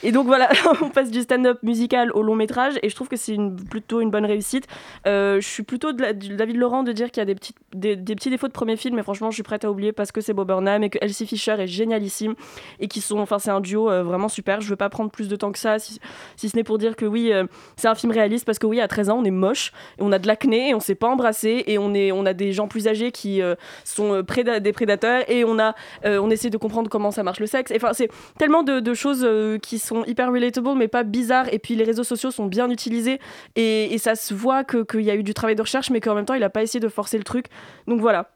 [0.03, 0.49] Et donc voilà,
[0.83, 3.37] on passe du stand-up musical au long métrage et je trouve que c'est
[3.71, 4.67] plutôt une bonne réussite.
[5.07, 7.57] Euh, je suis plutôt de la- de Laurent de dire qu'il y a des, petites,
[7.75, 10.21] des, petits défauts de premier film, mais franchement, je suis prête à oublier parce que
[10.21, 12.35] c'est Bob Burnham et que Elsie Fisher est génialissime
[12.81, 14.61] et qui sont, enfin, c'est un duo euh, vraiment super.
[14.61, 15.99] Je veux pas prendre plus de temps que ça, si,
[16.37, 17.45] si ce n'est pour dire que oui, euh,
[17.77, 20.13] c'est un film réaliste parce que oui, à 13 ans, on est moche et on
[20.13, 22.69] a de l'acné et on s'est pas embrassé et on, est, on a des gens
[22.69, 23.41] plus âgés qui
[23.85, 24.96] sont préda- des prédateurs
[25.29, 27.73] et on, a, euh, on essaie de comprendre comment ça marche le sexe.
[27.75, 31.53] Enfin, c'est tellement de, choses euh, qui sont hyper relatable mais pas bizarres.
[31.53, 33.21] Et puis les réseaux sociaux sont bien utilisés
[33.57, 36.27] et, ça se voit qu'il y a eu du travail de recherche, mais qu'en même
[36.27, 37.47] temps, il a pas essayé de forcer le truc.
[37.89, 38.36] Donc voilà.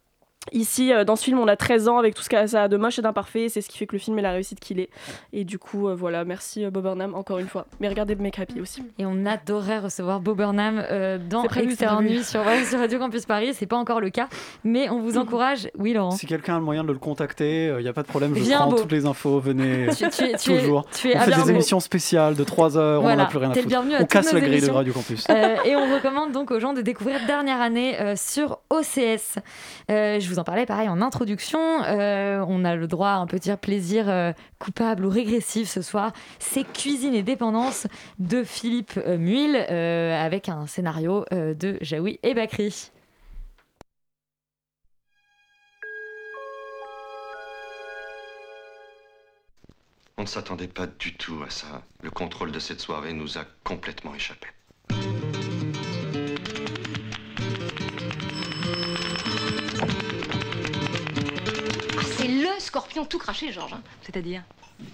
[0.53, 2.69] Ici, euh, dans ce film, on a 13 ans avec tout ce que ça a
[2.69, 3.51] de moche et d'imparfait.
[3.51, 4.89] C'est ce qui fait que le film est la réussite qu'il est.
[5.35, 7.67] Et du coup, euh, voilà, merci euh, Bob Burnham encore une fois.
[7.79, 8.83] Mais regardez Make Happy aussi.
[8.99, 12.05] Et on adorait recevoir Bob Burnham euh, dans Externe.
[12.07, 13.53] Nuit sur, ouais, sur Radio Campus Paris.
[13.53, 14.29] C'est pas encore le cas,
[14.65, 15.69] mais on vous encourage.
[15.79, 16.13] Oui, Laurent.
[16.13, 18.41] Si quelqu'un a le moyen de le contacter, il n'y a pas de problème, je
[18.41, 18.79] Viens, prends Beau.
[18.81, 20.87] toutes les infos, venez Tu- tu es- tu es- toujours.
[20.91, 21.49] tu es on fait des Beau.
[21.51, 23.69] émissions spéciales de 3 heures, on Voilà, n'en a plus rien à foutre.
[24.01, 24.71] On casse la grille de.
[24.71, 25.27] Radio Campus.
[25.29, 29.37] Euh, et on recommande donc aux gens de découvrir Dernière année euh, sur OCS.
[29.91, 31.83] Euh, je vous en parlais pareil en introduction.
[31.85, 36.13] Euh, on a le droit à un petit plaisir euh, coupable ou régressif ce soir.
[36.39, 37.87] C'est Cuisine et dépendance
[38.19, 42.91] de Philippe euh, Muil avec un scénario de Jaoui et Bakri.
[50.17, 51.83] On ne s'attendait pas du tout à ça.
[52.03, 54.49] Le contrôle de cette soirée nous a complètement échappé.
[62.71, 63.73] Scorpion tout craché, Georges.
[63.73, 63.83] hein.
[64.03, 64.45] C'est-à-dire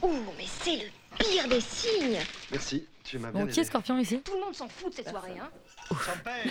[0.00, 0.08] Ouh,
[0.38, 0.84] mais c'est le
[1.18, 2.18] pire des signes
[2.50, 4.20] Merci, tu m'as Bon, qui est Scorpion ici?
[4.24, 5.50] Tout le monde s'en fout de cette soirée, hein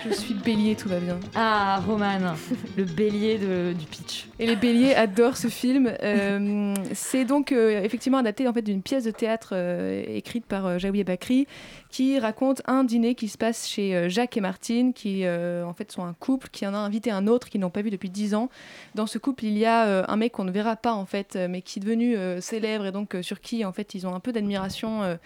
[0.08, 1.19] Je suis bélier, tout va bien.
[1.36, 2.36] Ah, Roman,
[2.78, 4.28] le bélier de- du pitch.
[4.39, 5.91] Et les béliers adorent ce film.
[6.04, 10.80] Euh, c'est donc euh, effectivement adapté en fait d'une pièce de théâtre euh, écrite par
[10.80, 11.48] Jaoui Bakri
[11.89, 16.04] qui raconte un dîner qui se passe chez Jacques et Martine qui en fait sont
[16.04, 18.50] un couple qui en a invité un autre qu'ils n'ont pas vu depuis 10 ans.
[18.95, 21.62] Dans ce couple, il y a un mec qu'on ne verra pas en fait mais
[21.62, 25.17] qui est devenu célèbre et donc sur qui en fait ils ont un peu d'admiration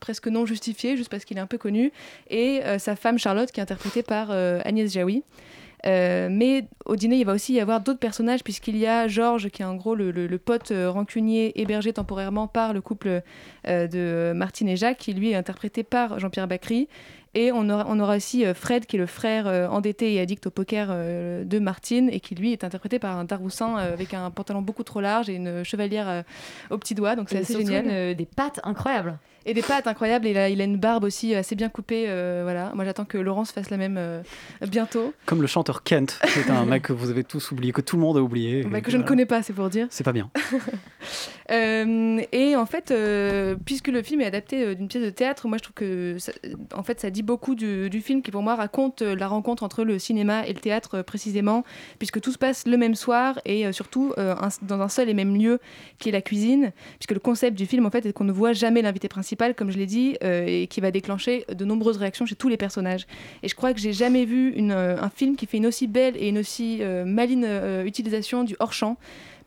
[0.00, 1.92] presque non justifiée juste parce qu'il est un peu connu
[2.30, 5.22] et euh, sa femme Charlotte qui est interprétée par euh, Agnès Jaoui.
[5.86, 9.50] Euh, mais au dîner, il va aussi y avoir d'autres personnages, puisqu'il y a Georges,
[9.50, 13.20] qui est en gros le, le- le pote euh, rancunier hébergé temporairement par le couple
[13.68, 16.88] euh, de Martine et Jacques, qui lui est interprété par Jean-Pierre Bacry.
[17.34, 20.20] Et on aura, on aura aussi euh, Fred, qui est le frère euh, endetté et
[20.20, 23.92] addict au poker euh, de Martine, et qui lui est interprété par un Daroussin euh,
[23.92, 26.22] avec un pantalon beaucoup trop large et une chevalière euh,
[26.70, 27.14] au petit doigt.
[27.14, 27.84] Donc c'est assez génial.
[27.86, 29.18] une- des pattes incroyables.
[29.46, 30.26] Et des pattes incroyables.
[30.26, 32.04] Il a, il a une barbe aussi assez bien coupée.
[32.08, 32.72] euh, voilà.
[32.74, 34.22] Moi, j'attends que Laurence fasse la même euh,
[34.68, 35.12] bientôt.
[35.26, 37.96] Comme le chanteur Kent, qui est un mec que vous avez tous oublié, que tout
[37.96, 38.62] le monde a oublié.
[38.64, 39.86] Bah, que je ne connais pas, c'est pour dire.
[39.90, 40.30] C'est pas bien.
[41.50, 42.92] Euh, et en fait,
[43.66, 46.32] puisque le film est adapté d'une pièce de théâtre, moi je trouve que ça,
[46.74, 49.84] en fait, ça dit beaucoup du, du film qui pour moi raconte la rencontre entre
[49.84, 51.62] le cinéma et le théâtre précisément,
[51.98, 55.36] puisque tout se passe le même soir et surtout un- dans un seul et même
[55.36, 55.58] lieu
[55.98, 58.54] qui est la cuisine, puisque le concept du film en fait est qu'on ne voit
[58.54, 62.26] jamais l'invité principal, comme je l'ai dit, euh, et qui va déclencher de nombreuses réactions
[62.26, 63.06] chez tous les personnages.
[63.42, 65.86] Et je crois que j'ai jamais vu une, euh, un film qui fait une aussi
[65.86, 67.46] belle et une aussi euh, maligne
[67.84, 68.96] utilisation du hors-champ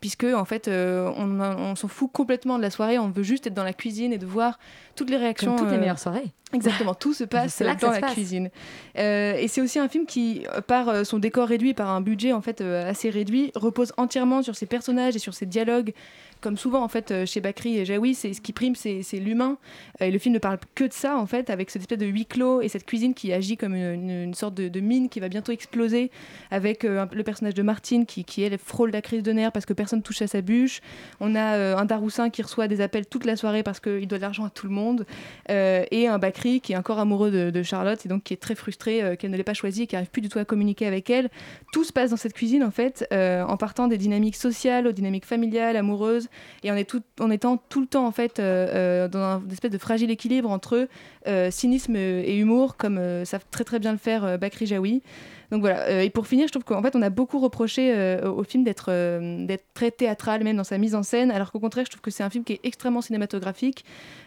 [0.00, 3.46] puisque en fait euh, on, on s'en fout complètement de la soirée, on veut juste
[3.46, 4.58] être dans la cuisine et de voir
[4.96, 5.56] toutes les réactions.
[5.56, 6.32] Comme toutes les meilleures soirées.
[6.52, 8.12] Exactement, tout se passe là dans la passe.
[8.12, 8.50] cuisine.
[8.98, 12.40] Euh, et c'est aussi un film qui, par son décor réduit, par un budget en
[12.40, 15.92] fait assez réduit, repose entièrement sur ses personnages et sur ses dialogues.
[16.40, 19.58] Comme souvent en fait euh, chez Bakri et Jaoui, c'est ce qui prime, c'est l'humain.
[20.00, 22.06] Euh, et le film ne parle que de ça en fait, avec cette espèce de
[22.06, 25.50] huis clos et cette cuisine qui agit comme une, sorte de, mine qui va bientôt
[25.50, 26.10] exploser,
[26.50, 29.66] avec euh, le personnage de Martine qui, qui elle frôle la crise de nerfs parce
[29.66, 30.80] que personne touche à sa bûche.
[31.18, 34.22] On a un Daroussin qui reçoit des appels toute la soirée parce qu'il doit de
[34.22, 35.06] l'argent à tout le monde.
[35.48, 39.16] Et un Bakri qui est encore amoureux de, Charlotte et donc qui est très frustré
[39.18, 41.28] qu'elle ne l'ait pas choisi et qui n'arrive plus du tout à communiquer avec elle.
[41.72, 45.26] Tout se passe dans cette cuisine en fait, en partant des dynamiques sociales aux dynamiques
[45.26, 46.27] familiales, amoureuses,
[46.62, 50.10] et en, étant tout le temps en fait euh, euh, dans un espèce de fragile
[50.10, 50.88] équilibre entre
[51.26, 55.02] euh, cynisme et humour, comme savent très très bien le faire Bakri Jaoui.
[55.50, 58.30] Donc voilà, euh, et pour finir, je trouve qu'en fait on a beaucoup reproché euh,
[58.30, 61.60] au film d'être euh, d'être très théâtral, même dans sa mise en scène, alors qu'au
[61.60, 63.84] contraire, je trouve que c'est un film qui est extrêmement cinématographique,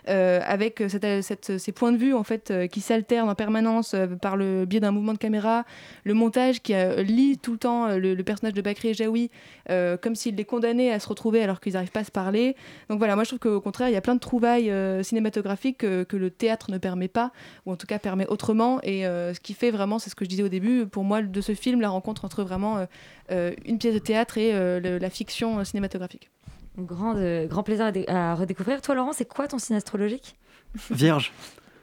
[0.07, 4.91] avec ces points de vue en fait qui s'alternent en permanence par le biais d'un
[4.91, 5.63] mouvement de caméra,
[6.05, 9.29] le montage qui lie tout le temps le, personnage de Bakri et Jaoui
[9.67, 12.55] comme s'il les condamnait à se retrouver alors qu'ils n'arrivent pas à se parler.
[12.89, 14.71] Donc voilà, moi je trouve qu'au contraire, il y a plein de trouvailles
[15.03, 17.31] cinématographiques euh, que le théâtre ne permet pas,
[17.65, 18.79] ou en tout cas permet autrement.
[18.83, 21.41] Et ce qui fait vraiment, c'est ce que je disais au début, pour moi de
[21.41, 22.85] ce film, la rencontre entre vraiment euh,
[23.31, 26.29] euh, une pièce de théâtre et euh, le- la fiction cinématographique.
[26.77, 28.81] Grand, euh, grand plaisir à, dé- à redécouvrir.
[28.81, 30.35] Toi, Laurent, c'est quoi ton signe astrologique?
[30.89, 31.33] Vierge.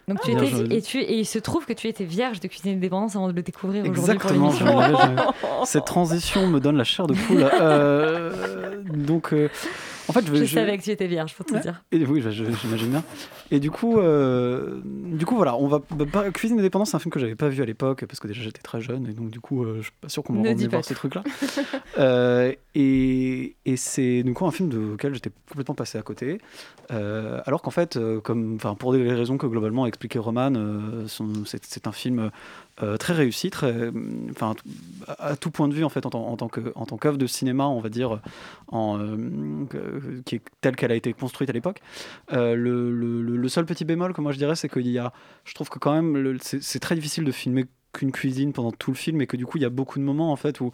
[0.09, 0.63] Donc tu Vierge.
[0.63, 3.29] étais, et, tu, et il se trouve que tu étais vierge de cuisine indépendance avant
[3.29, 5.35] de le découvrir aujourd'hui pour Exactement.
[5.67, 7.47] Cette transition me donne la chair de poule.
[7.61, 9.51] Euh, donc, euh,
[10.09, 11.61] en fait, je, Je je- savais que tu étais vierge, faut te Ouais.
[11.61, 11.83] dire.
[11.93, 13.05] Et oui, j'imagine bien.
[13.51, 17.13] Et du coup, euh, du coup, voilà, on va bah, Cuisine indépendante, c'est un film
[17.13, 19.41] que j'avais pas vu à l'époque parce que déjà j'étais très jeune et donc du
[19.41, 21.23] coup, euh, je suis pas sûr qu'on me pas voir ces trucs-là.
[21.99, 26.39] Euh, et et c'est du coup un film de- auquel j'étais complètement passé à côté.
[26.93, 30.53] Euh, alors qu'en fait, comme, enfin, pour des raisons que globalement a expliqué Roman,
[31.07, 32.31] c'est un film
[32.83, 33.91] euh, très réussi, très,
[34.31, 34.55] enfin,
[35.07, 37.89] à, tout point de vue en fait en, tant- tant qu'œuvre de cinéma, on va
[37.89, 38.21] dire,
[38.73, 39.67] euh,
[40.25, 41.81] qui est telle qu'elle a été construite à l'époque.
[42.33, 45.13] Euh, le, seul petit bémol que moi je dirais, c'est qu'il y a,
[45.45, 47.67] je trouve que quand même, c'est très difficile de filmer
[47.99, 50.05] qu'une cuisine pendant tout le film et que du coup il y a beaucoup de
[50.05, 50.71] moments en fait où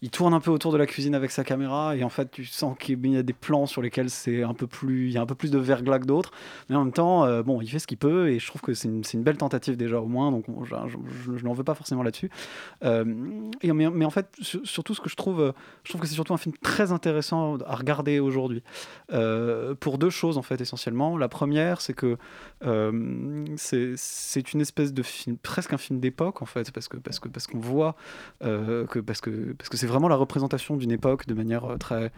[0.00, 2.44] il tourne un peu autour de la cuisine avec sa caméra et en fait tu
[2.44, 5.20] sens qu'il y a des plans sur lesquels c'est un peu plus il y a
[5.22, 6.32] un peu plus de verglas que d'autres.
[6.68, 8.74] Mais en même temps euh, bon il fait ce qu'il peut et je trouve que
[8.74, 10.74] c'est une, une belle tentative déjà au moins donc on- je,
[11.36, 12.30] je, n'en veux pas forcément là-dessus.
[12.84, 13.04] Euh,
[13.62, 15.52] mais, en fait sur- surtout ce que je trouve euh,
[15.84, 18.62] je trouve que c'est surtout un film très intéressant à regarder aujourd'hui
[19.80, 21.16] pour deux choses en fait essentiellement.
[21.18, 22.16] La première c'est que
[23.56, 27.28] c'est une espèce de film presque un film d'époque en fait parce que parce que
[27.28, 27.96] parce qu'on voit
[28.44, 31.76] euh, que parce que parce que c'est vraiment la représentation d'une époque de manière euh,
[31.78, 32.12] très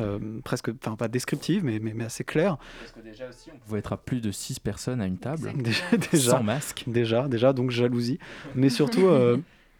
[0.00, 2.56] euh, presque enfin pas descriptive mais, mais mais assez claire.
[2.80, 5.50] Parce que déjà aussi, on pouvait être à plus de 6 personnes à une table.
[5.62, 5.82] déjà,
[6.12, 6.30] déjà.
[6.32, 6.84] Sans masque.
[6.86, 8.18] déjà déjà donc jalousie.
[8.54, 9.38] Mais surtout euh,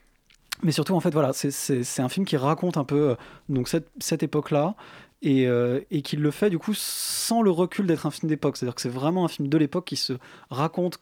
[0.63, 3.17] mais surtout en fait voilà c'est- un film qui raconte un peu
[3.49, 4.75] donc cette, cette époque là
[5.23, 8.57] et, euh, et qui le fait du coup sans le recul d'être un film d'époque.
[8.57, 10.13] C'est à dire que c'est vraiment un film de l'époque qui se
[10.51, 10.99] raconte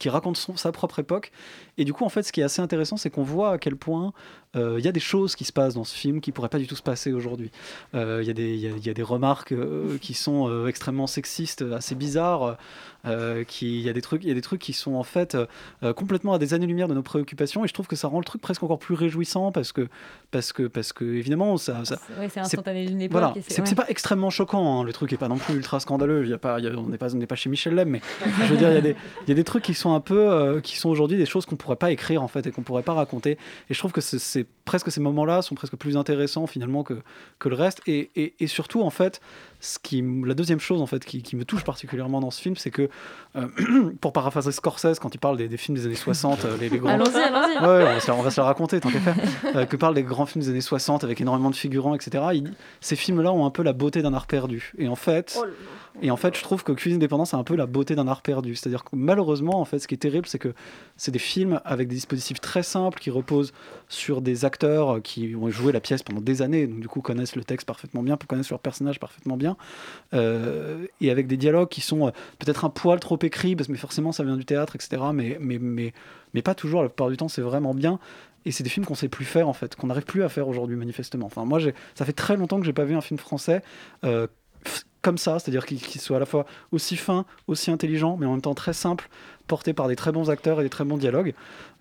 [0.00, 1.30] qui raconte son- sa propre époque
[1.78, 3.76] et du coup en fait ce qui est assez intéressant c'est qu'on voit à quel
[3.76, 4.12] point
[4.56, 6.58] euh, il y a des choses qui se passent dans ce film qui pourraient pas
[6.58, 7.50] du tout se passer aujourd'hui
[7.94, 10.48] Euh, il y, a des- il y a- y a des remarques euh, qui sont
[10.48, 12.56] euh, extrêmement sexistes assez bizarres
[13.06, 15.46] euh, il y a des trucs y a des trucs qui sont en fait euh,
[15.82, 18.18] euh, complètement à des années lumière de nos préoccupations et je trouve que ça rend
[18.18, 19.88] le truc presque encore plus réjouissant parce que
[20.30, 23.12] parce que parce que évidemment ça, ça Ouais, c'est instantané d'une époque.
[23.20, 23.74] voilà c'est- ouais.
[23.74, 26.58] pas extrêmement choquant hein, le truc est pas non plus ultra scandaleux y a pas
[26.58, 28.00] y a- on n'est pas on pas chez Michel Lem mais
[28.44, 30.00] je veux dire il y a des il y a des trucs qui sont un
[30.00, 32.62] peu euh, qui sont aujourd'hui des choses qu'on pourrait pas écrire en fait et qu'on
[32.62, 33.32] pourrait pas raconter
[33.70, 36.94] et je trouve que c'est- presque ces moments-là sont presque plus intéressants finalement que,
[37.38, 37.80] que le reste.
[37.86, 39.20] Et, et surtout, en fait,
[39.60, 42.56] ce qui, la deuxième chose en fait qui, qui me touche particulièrement dans ce film,
[42.56, 42.88] c'est que,
[43.36, 43.46] euh,
[44.00, 46.78] pour paraphraser Scorsese, quand il parle des, des films des années 60, euh, les, les
[46.78, 46.90] grands...
[46.90, 47.58] Allons-y, allons-y.
[47.66, 49.16] Ouais, on, va se, la- on va se la raconter, tant qu'à faire.
[49.56, 52.24] Euh, que parle des grands films des années 60 avec énormément de figurants, etc.
[52.34, 54.72] Il ces films-là ont un peu la beauté d'un art perdu.
[54.78, 55.38] Et en fait,
[56.02, 58.22] et en fait, je trouve que Cuisine Dépendance a un peu la beauté d'un art
[58.22, 58.54] perdu.
[58.54, 60.54] C'est-à-dire que malheureusement, en fait, ce qui est terrible, c'est que
[60.96, 63.52] c'est des films avec des dispositifs très simples qui reposent
[63.88, 67.36] sur des acteurs qui ont joué la pièce pendant des années, donc du coup connaissent
[67.36, 69.47] le texte parfaitement bien, connaissent leur personnage parfaitement bien,
[70.14, 74.12] euh, et avec des dialogues qui sont euh, peut-être un poil trop écrits, mais forcément
[74.12, 75.02] ça vient du théâtre, etc.
[75.12, 75.92] Mais, mais, mais,
[76.34, 77.98] mais pas toujours, la plupart du temps, c'est vraiment bien.
[78.44, 80.48] Et c'est des films qu'on sait plus faire en fait, qu'on n'arrive plus à faire
[80.48, 81.26] aujourd'hui manifestement.
[81.26, 81.58] Enfin, moi,
[81.94, 83.62] ça fait très longtemps que j'ai pas vu un film français
[84.04, 84.26] euh,
[85.02, 88.40] comme ça, c'est-à-dire qu'il soit à la fois aussi fin, aussi intelligent, mais en même
[88.42, 89.08] temps très simple,
[89.46, 91.34] porté par des très bons acteurs et des très bons dialogues.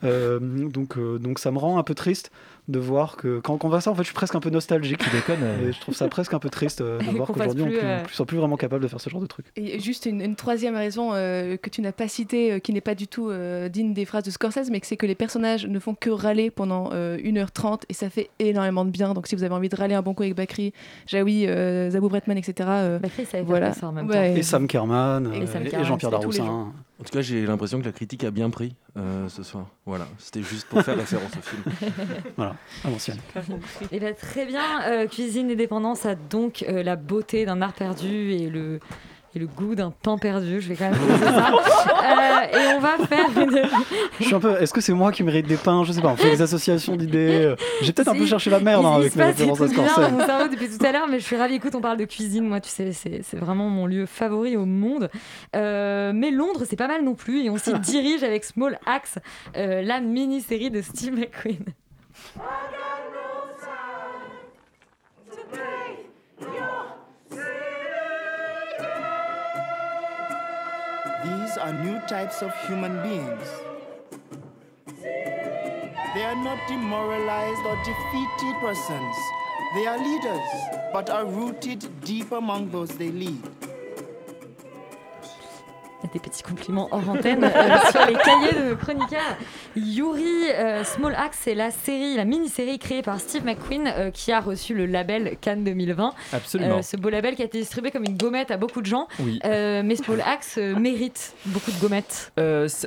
[0.03, 2.31] Donc, donc ça me rend un peu triste
[2.67, 4.97] de voir que quand on voit ça, en fait, je suis presque un peu nostalgique.
[4.97, 5.37] Tu déconnes.
[5.41, 5.69] euh.
[5.69, 8.03] Et je trouve ça presque un peu triste euh, de voir qu'aujourd'hui on ne euh,
[8.11, 9.45] soit plus vraiment capable de faire ce genre de truc.
[9.55, 12.81] Et juste une, une troisième raison euh, que tu n'as pas citée, euh, qui n'est
[12.81, 15.65] pas du tout euh, digne des phrases de Scorsese, mais que c'est que les personnages
[15.65, 19.13] ne font que râler pendant euh, 1h30 et ça fait énormément de bien.
[19.13, 20.73] Donc si vous avez envie de râler un bon coup avec Bakri,
[21.07, 22.53] Jaoui, euh, Zabou Bretman, etc.
[22.69, 23.71] euh, Bakri, ça a été voilà.
[23.73, 24.37] ça en même Ouais.
[24.37, 26.73] Et Sam Kerman, Et euh, Sam et, Jean-Pierre Daroussin.
[26.99, 29.67] En tout cas, j'ai l'impression que la critique a bien pris euh, ce soir.
[29.85, 31.63] Voilà, c'était juste pour faire référence au film.
[32.35, 33.19] Voilà, à l'ancienne.
[33.91, 37.73] Eh ben, très bien, euh, Cuisine et Dépendance a donc euh, la beauté d'un art
[37.73, 38.79] perdu et le,
[39.37, 40.59] et le goût d'un temps perdu.
[40.61, 41.47] Je vais quand même ça.
[41.49, 43.61] Euh, et on va faire une...
[44.19, 44.59] Je suis un peu.
[44.61, 45.83] Est-ce que c'est moi qui mérite des pains?
[45.83, 46.09] Je sais pas.
[46.09, 47.45] On fait des associations d'idées.
[47.45, 50.11] euh, J'ai peut-être un peu cherché la merde hein, avec mes références à Scorsese.
[50.11, 51.55] mon cerveau depuis tout à l'heure, mais je suis ravie.
[51.55, 52.47] Écoute, on parle de cuisine.
[52.47, 55.09] Moi, tu sais, c'est c'est vraiment mon lieu favori au monde.
[55.55, 57.43] Euh, mais Londres, c'est pas mal non plus.
[57.43, 59.19] Et on s'y dirige avec Small Axe,
[59.55, 61.57] euh, la mini-série de Steve McQueen.
[71.59, 73.47] Are new types of human beings.
[76.13, 79.15] They are not demoralized or defeated persons.
[79.73, 80.47] They are leaders,
[80.93, 83.41] but are rooted deep among those they lead.
[86.13, 89.35] des petits compliments hors antenne euh, sur les cahiers de chroniqueurs.
[89.77, 94.31] Yuri euh, Small Axe, c'est la série, la mini-série créée par Steve McQueen euh, qui
[94.31, 96.13] a reçu le label Cannes 2020.
[96.33, 96.79] Absolument.
[96.79, 99.07] Euh, ce beau label qui a été distribué comme une gommette à beaucoup de gens.
[99.19, 99.39] Oui.
[99.43, 102.31] Mais Small Axe mérite beaucoup de gommettes.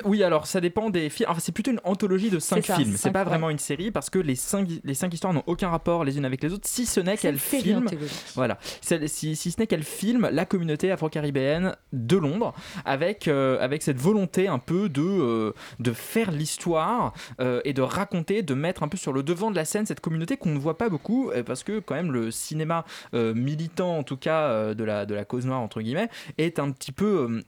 [0.03, 1.29] Oui, alors ça dépend des films.
[1.29, 2.95] Enfin, c'est plutôt une anthologie de 5 C'est ça, films.
[2.97, 6.03] C'est pas vraiment une série parce que les 5 les cinq histoires n'ont aucun rapport
[6.03, 7.89] les unes avec les autres, si ce n'est qu'elles filment.
[8.35, 12.53] Voilà, si, si ce n'est qu'elles filment la communauté afro-caribéenne de Londres
[12.85, 16.80] avec, avec cette volonté un peu de, de faire l'histoire
[17.39, 19.99] euh, et de raconter, de mettre un peu sur le devant de la scène cette
[19.99, 23.97] communauté qu'on ne voit pas beaucoup euh, parce que quand même le cinéma euh, militant
[23.97, 27.41] en tout cas de, la, de la cause noire entre guillemets est un petit peu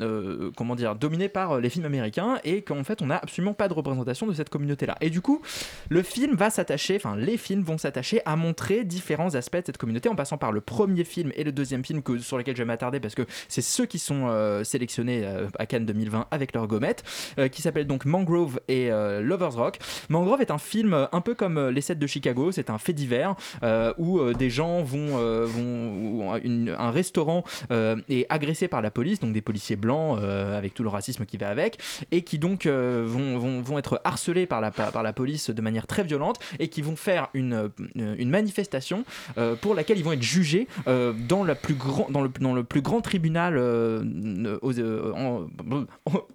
[0.56, 3.74] comment dire dominé par les films américains et qu'en fait on n'a absolument pas de
[3.74, 5.42] représentation de cette communauté là et du coup
[5.90, 9.78] le film va s'attacher enfin les films vont s'attacher à montrer différents aspects de cette
[9.78, 12.62] communauté en passant par le premier film et le deuxième film que, sur lesquels je
[12.62, 15.26] vais m'attarder parce que c'est ceux qui sont sélectionnés
[15.58, 17.04] à Cannes 2020 avec leur gommette
[17.52, 18.90] qui s'appelle donc Mangrove et
[19.24, 19.80] Lovers Rock.
[20.10, 22.94] Mangrove est un film un peu comme euh, Les 7 de Chicago c'est un fait
[22.94, 25.48] divers euh, où euh, des gens vont, euh,
[26.78, 30.90] un restaurant euh, est agressé par la police donc des policiers blancs avec tout le
[30.90, 31.80] racisme qui va avec
[32.12, 36.04] et qui donc vont, vont, être harcelés par la, par, la police de manière très
[36.04, 39.04] violente et qui vont faire une, une manifestation
[39.62, 42.82] pour laquelle ils vont être jugés dans, la plus grand, dans, le, dans le plus
[42.82, 44.80] grand tribunal aux,
[45.16, 45.48] en-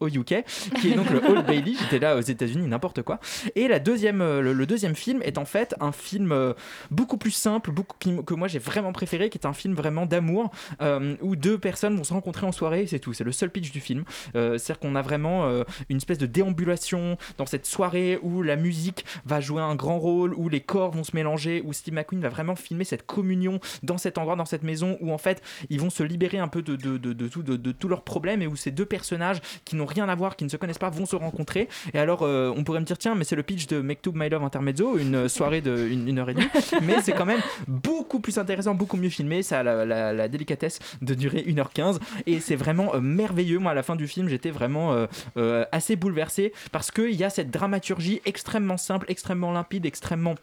[0.01, 0.45] au UK
[0.81, 1.75] qui est donc le Old Bailey.
[1.81, 3.19] J'étais là aux États-Unis n'importe quoi.
[3.57, 6.53] Et la deuxième, euh, le, deuxième film est en fait un film euh,
[6.91, 10.51] beaucoup plus simple beaucoup, que moi j'ai vraiment préféré qui est un film vraiment d'amour
[10.83, 13.71] euh, où deux personnes vont se rencontrer en soirée c'est tout c'est le seul pitch
[13.71, 14.05] du film.
[14.35, 15.49] C'est-à-dire qu'on a vraiment
[15.89, 20.35] une espèce de déambulation dans cette soirée où la musique va jouer un grand rôle
[20.35, 23.99] où les corps vont se mélanger où Steve McQueen va vraiment filmer cette communion dans
[23.99, 26.77] cet endroit dans cette maison où en fait ils vont se libérer un peu de,
[26.77, 30.09] de, de, de, de tous leurs problèmes et où ces deux personnages qui n'ont rien
[30.09, 31.69] à voir qui ne se connaissent pas vont se rencontrer.
[31.95, 34.13] Et alors euh, on pourrait me dire tiens mais c'est le pitch de Make to
[34.13, 36.49] My Love Intermezzo une soirée de une, une heure et demie.
[36.83, 39.43] Mais c'est quand même beaucoup plus intéressant beaucoup mieux filmé.
[39.43, 43.59] Ça a la, la, la délicatesse de durer 1h15 et c'est vraiment euh, merveilleux.
[43.59, 45.07] Moi à la fin du film j'étais vraiment euh,
[45.37, 50.35] euh, assez bouleversé parce qu'il y a cette dramaturgie extrêmement simple extrêmement limpide extrêmement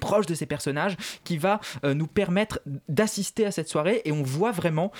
[0.00, 4.02] proche de ces personnages qui va euh, nous permettre d'assister à cette soirée.
[4.04, 4.90] Et on voit vraiment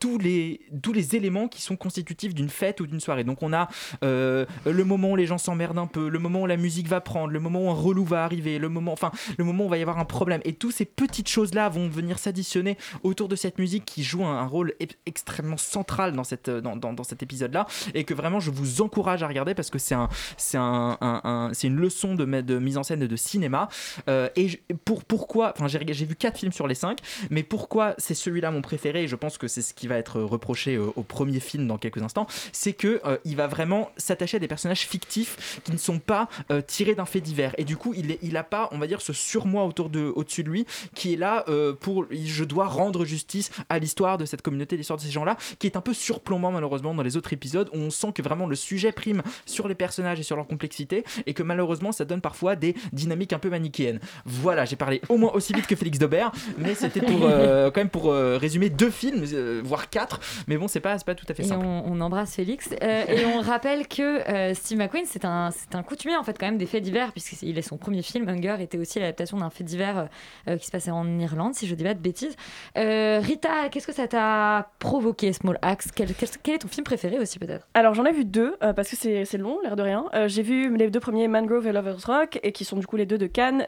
[0.00, 3.22] tous les, tous les éléments qui sont constitutifs d'une fête ou d'une soirée.
[3.22, 3.68] Donc on a
[4.02, 7.00] euh, le moment où les gens s'emmerdent un peu, le moment où la musique va
[7.00, 9.70] prendre, le moment où un relou va arriver, le moment, enfin, le moment où il
[9.70, 10.40] va y avoir un problème.
[10.44, 14.46] Et toutes ces petites choses-là vont venir s'additionner autour de cette musique qui joue un,
[14.46, 14.74] rôle
[15.06, 17.66] extrêmement central dans, cette, dans, dans, dans cet épisode-là.
[17.94, 21.52] Et que vraiment, je vous encourage à regarder parce que c'est un, c'est un, un-
[21.62, 22.24] une leçon de,
[22.58, 23.68] mise en scène de cinéma.
[24.08, 26.98] Euh, et pour, pourquoi, enfin, j'ai, vu quatre films sur les cinq,
[27.30, 30.20] mais pourquoi c'est celui-là mon préféré, et je pense que c'est ce qui va être
[30.20, 34.36] reproché euh, au premier film dans quelques instants, c'est que euh, il va vraiment s'attacher
[34.36, 37.54] à des personnages fictifs qui ne sont pas euh, tirés d'un fait divers.
[37.58, 40.12] Et du coup, il, est, il a pas, on va dire, ce surmoi autour de,
[40.14, 41.44] au-dessus de lui qui est là
[41.80, 45.66] pour, je dois rendre justice à l'histoire de cette communauté, l'histoire de ces gens-là, qui
[45.66, 48.54] est un peu surplombant malheureusement dans les autres épisodes où on sent que vraiment le
[48.54, 52.56] sujet prime sur les personnages et sur leur complexité et que malheureusement ça donne parfois
[52.56, 54.00] des dynamiques un peu manichéennes.
[54.24, 57.90] Voilà, j'ai parlé au moins aussi vite que Félix Daubert, mais c'était pour quand même
[57.90, 59.24] pour résumer deux films,
[59.64, 60.20] voire quatre.
[60.48, 61.64] Mais bon, c'est pas, c'est pas tout à fait Et simple.
[61.64, 62.70] on, on embrasse Félix.
[62.82, 66.38] Euh, et on rappelle que euh, Steve McQueen, c'est un, c'est un coutumier en fait
[66.38, 68.28] quand même des faits divers, puisqu'il est son premier film.
[68.28, 70.08] Hunger était aussi l'adaptation d'un fait divers
[70.48, 72.36] euh, qui se passait en Irlande, si je dis pas de bêtises.
[72.76, 75.88] Euh, Rita, qu'est-ce que ça t'a provoqué, Small Axe?
[75.94, 77.68] Quel, quel- quel est ton film préféré aussi peut-être?
[77.74, 80.04] Alors j'en ai vu deux euh, parce que c'est c'est long, l'air de rien.
[80.14, 82.96] Euh, J'ai vu les deux premiers Mangrove et Lovers Rock et qui sont du coup
[82.96, 83.64] les deux de Cannes.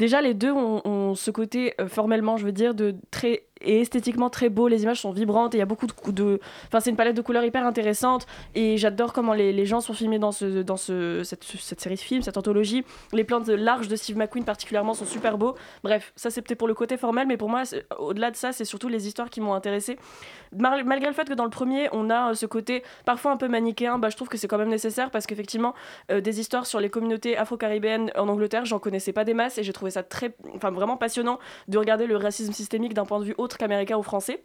[0.00, 4.30] Déjà les deux ont, ce côté euh, formellement, je veux dire, de très et esthétiquement
[4.30, 4.68] très beau.
[4.68, 7.14] Les images sont vibrantes et il y a beaucoup de, de enfin c'est une palette
[7.14, 10.78] de couleurs hyper intéressante et j'adore comment les, les gens sont filmés dans ce dans
[10.78, 12.86] ce cette, cette série de films, cette anthologie.
[13.12, 15.56] Les plans de large de Steve McQueen particulièrement sont super beaux.
[15.84, 17.64] Bref, ça c'est peut-être pour le côté formel, mais pour moi
[17.98, 19.98] au-delà de ça, c'est surtout les histoires qui m'ont intéressé.
[20.56, 23.36] Mal- malgré le fait que dans le premier, on a euh, ce côté parfois un
[23.36, 25.74] peu manichéen, bah, je trouve que c'est quand même nécessaire parce qu'effectivement,
[26.10, 29.62] euh, des histoires sur les communautés afro-caribéennes en Angleterre, j'en connaissais pas des masses et
[29.62, 31.38] j'ai trouvé ça très, enfin vraiment passionnant
[31.68, 34.44] de regarder le racisme systémique d'un point de vue autre qu'américain ou français.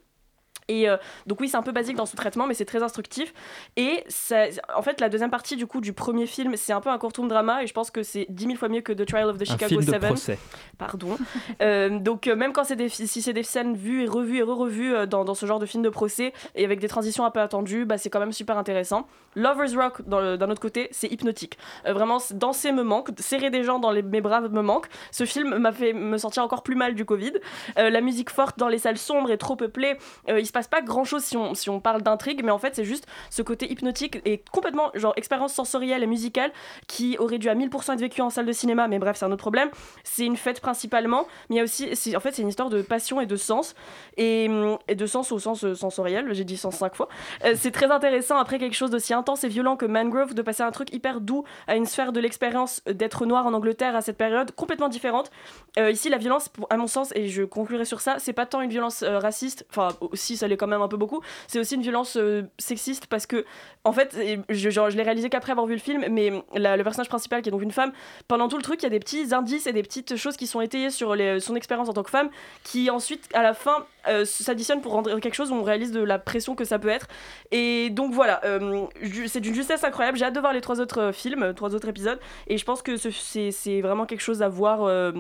[0.68, 3.34] Et euh, donc oui, c'est un peu basique dans son traitement, mais c'est très instructif.
[3.76, 6.90] Et ça, en fait, la deuxième partie du coup du premier film, c'est un peu
[6.90, 9.30] un courtoum drama, et je pense que c'est 10 000 fois mieux que The Trial
[9.30, 10.02] of the Un Chicago film de 7.
[10.02, 10.40] procès.
[10.78, 11.18] Pardon.
[11.62, 14.44] Euh, donc euh, même quand c'est des, si c'est des scènes vues et revues et
[14.44, 17.40] re-revues dans, dans ce genre de film de procès, et avec des transitions un peu
[17.40, 19.08] attendues, bah, c'est quand même super intéressant.
[19.36, 21.58] Lovers Rock, d'un autre côté, c'est hypnotique.
[21.86, 24.88] Euh, vraiment, danser me manque, serrer des gens dans les, mes bras me manque.
[25.12, 27.34] Ce film m'a fait me sentir encore plus mal du Covid.
[27.78, 29.98] Euh, la musique forte dans les salles sombres et trop peuplée.
[30.30, 32.60] Euh, il se passe pas grand chose si on, si on parle d'intrigue, mais en
[32.60, 36.52] fait, c'est juste ce côté hypnotique et complètement, genre, expérience sensorielle et musicale
[36.88, 39.32] qui aurait dû à 1000% être vécue en salle de cinéma, mais bref, c'est un
[39.32, 39.70] autre problème.
[40.04, 42.82] C'est une fête principalement, mais il y a aussi, en fait, c'est une histoire de
[42.82, 43.76] passion et de sens,
[44.18, 47.10] et, de sens au sens sensoriel, j'ai dit sens cinq fois.
[47.44, 50.62] Euh, c'est très intéressant, après quelque chose d'aussi intense et violent que Mangrove, de passer
[50.62, 54.18] un truc hyper doux à une sphère de l'expérience d'être noir en Angleterre à cette
[54.18, 55.32] période, complètement différente.
[55.80, 58.62] Euh, ici, la violence, à mon sens, et je conclurai sur ça, c'est pas tant
[58.62, 61.74] une violence euh, raciste, enfin, aussi, ça l'est quand même un peu beaucoup, c'est aussi
[61.74, 63.46] une violence euh, sexiste parce que,
[63.84, 64.16] en fait,
[64.50, 67.64] je, l'ai réalisé qu'après avoir vu le film, mais le personnage principal, qui est donc
[67.64, 67.94] une femme,
[68.28, 70.46] pendant tout le truc, il y a des petits indices et des petites choses qui
[70.46, 72.30] sont étayées sur son expérience en tant que femme,
[72.64, 76.02] qui ensuite, à la fin, euh, s'additionnent pour rendre quelque chose où on réalise de
[76.04, 77.08] la pression que ça peut être.
[77.52, 78.86] Et donc voilà, euh,
[79.28, 80.18] c'est d'une justesse incroyable.
[80.18, 82.82] J'ai hâte de voir les trois autres euh, films, trois autres épisodes, et je pense
[82.82, 83.10] que ce-
[83.52, 84.84] c'est vraiment quelque chose à voir.
[84.84, 85.12] euh,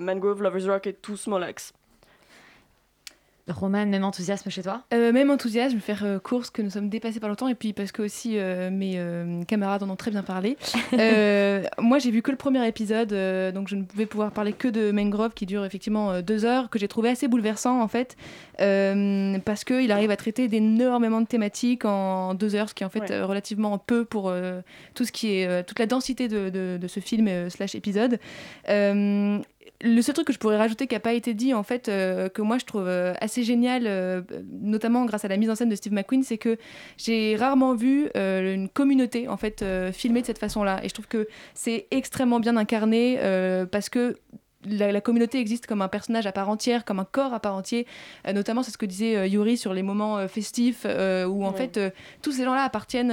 [0.00, 1.72] Mangrove, Lovers Rock et tout Small Axe.
[3.48, 4.82] Roman, même enthousiasme chez toi?
[4.94, 7.72] Euh, même enthousiasme, faire euh, course que nous sommes dépassés par le temps et puis
[7.72, 8.98] parce que aussi euh, mes
[9.46, 10.56] camarades en ont très bien parlé.
[11.78, 13.10] Moi j'ai vu que le premier épisode
[13.54, 16.78] donc je ne pouvais pouvoir parler que de Mangrove qui dure effectivement deux heures que
[16.78, 18.16] j'ai trouvé assez bouleversant en fait
[18.58, 22.90] parce qu'il arrive à traiter d'énormément de thématiques en deux heures ce qui est en
[22.90, 23.20] fait Ouais.
[23.22, 24.32] relativement peu pour
[24.94, 28.18] tout ce qui est toute la densité de, de- de ce film slash épisode.
[29.86, 32.30] Le seul truc que je pourrais rajouter qui n'a pas été dit, en fait, euh,
[32.30, 35.68] que moi je trouve euh, assez génial, euh, notamment grâce à la mise en scène
[35.68, 36.56] de Steve McQueen, c'est que
[36.96, 39.62] j'ai rarement vu une communauté en fait
[39.92, 40.80] filmée de cette façon-là.
[40.82, 43.18] Et je trouve que c'est extrêmement bien incarné
[43.70, 44.16] parce que
[44.68, 47.54] la, la communauté existe comme un personnage à part entière, comme un corps à part
[47.54, 47.86] entier.
[48.26, 51.50] Euh, notamment, c'est ce que disait euh, Yuri sur les moments euh, festifs où en
[51.52, 51.56] Ouais.
[51.56, 51.80] fait
[52.22, 53.12] tous ces gens-là appartiennent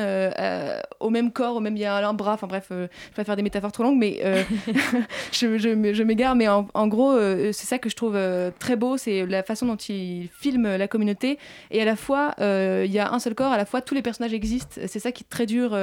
[0.99, 2.33] au même corps, au même il y a un bras.
[2.33, 4.19] Enfin bref, je vais pas faire des métaphores trop longues, mais
[5.31, 6.35] je, je, m- je m'égare.
[6.35, 7.15] Mais en, en gros,
[7.51, 8.17] c'est ça que je trouve
[8.59, 11.37] très beau, c'est la façon dont il filme la communauté.
[11.71, 14.01] Et à la fois, il y a un seul corps, à la fois tous les
[14.01, 14.81] personnages existent.
[14.87, 15.73] C'est ça qui est très dur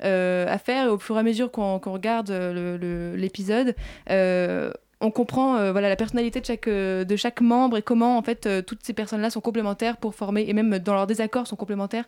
[0.00, 0.86] à faire.
[0.86, 2.30] Et au fur et à mesure qu'on regarde
[3.16, 3.74] l'épisode,
[5.02, 8.22] on comprend euh, voilà la personnalité de chaque euh, de chaque membre et comment en
[8.22, 11.56] fait euh, toutes ces personnes-là sont complémentaires pour former et même dans leurs désaccords sont
[11.56, 12.04] complémentaires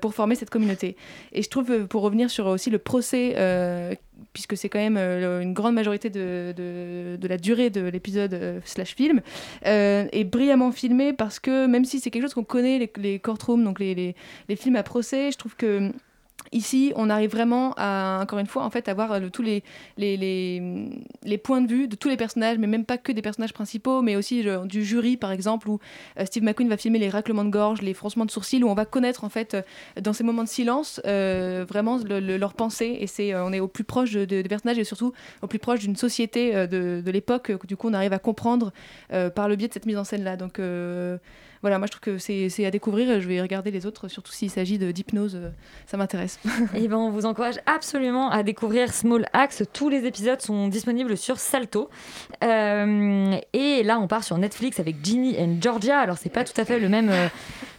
[0.00, 0.96] pour former cette communauté.
[1.32, 3.34] Et je trouve pour revenir sur aussi le procès
[4.34, 9.20] puisque c'est quand même une grande majorité de, de, la durée de l'épisode slash film,
[9.62, 13.80] est brillamment filmé parce que même si c'est quelque chose qu'on connaît, les, courtrooms, donc
[13.80, 14.14] les,
[14.48, 15.92] les films à procès, je trouve que
[16.52, 19.62] Ici, on arrive vraiment à, encore une fois, en fait, avoir le- tous les,
[21.44, 24.16] points de vue de tous les personnages, mais même pas que des personnages principaux, mais
[24.16, 25.78] aussi du jury, par exemple, où
[26.18, 28.74] euh, Steve McQueen va filmer les raclements de gorge, les froncements de sourcils, où on
[28.74, 29.62] va connaître, en fait, euh,
[30.00, 32.96] dans ces moments de silence, euh, vraiment le- le- leur pensée.
[33.00, 35.46] Et c'est, euh, on est au plus proche de- de- des personnages et surtout au
[35.46, 38.72] plus proche d'une société euh, de, de l'époque, que du coup, on arrive à comprendre
[39.12, 40.36] euh, par le biais de cette mise en scène-là.
[40.58, 41.18] Euh,
[41.62, 43.20] voilà, moi, je trouve que c'est à découvrir.
[43.20, 45.50] Je vais regarder les autres, surtout s'il s'agit de- d'hypnose, euh,
[45.86, 46.38] ça m'intéresse.
[46.74, 49.62] Et ben, on vous encourage absolument à découvrir Small Axe.
[49.72, 51.90] Tous les épisodes sont disponibles sur Salto.
[52.44, 55.98] Euh, et là, on part sur Netflix avec Ginny and Georgia.
[55.98, 57.28] Alors, c'est pas tout à fait le même, euh,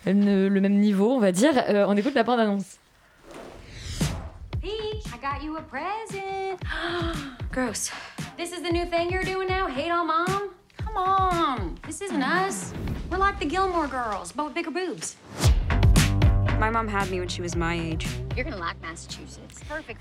[0.06, 1.52] le, le même niveau, on va dire.
[1.70, 2.78] Euh, on écoute la bande-annonce.
[4.62, 6.60] Peach, I got you a present.
[7.52, 7.92] Gross.
[8.38, 9.68] This is the new thing you're doing now?
[9.68, 10.50] Hate on mom?
[10.90, 11.78] Come on.
[11.86, 12.74] This isn't us.
[13.12, 15.18] We're like the Gilmore girls, but with bigger boobs.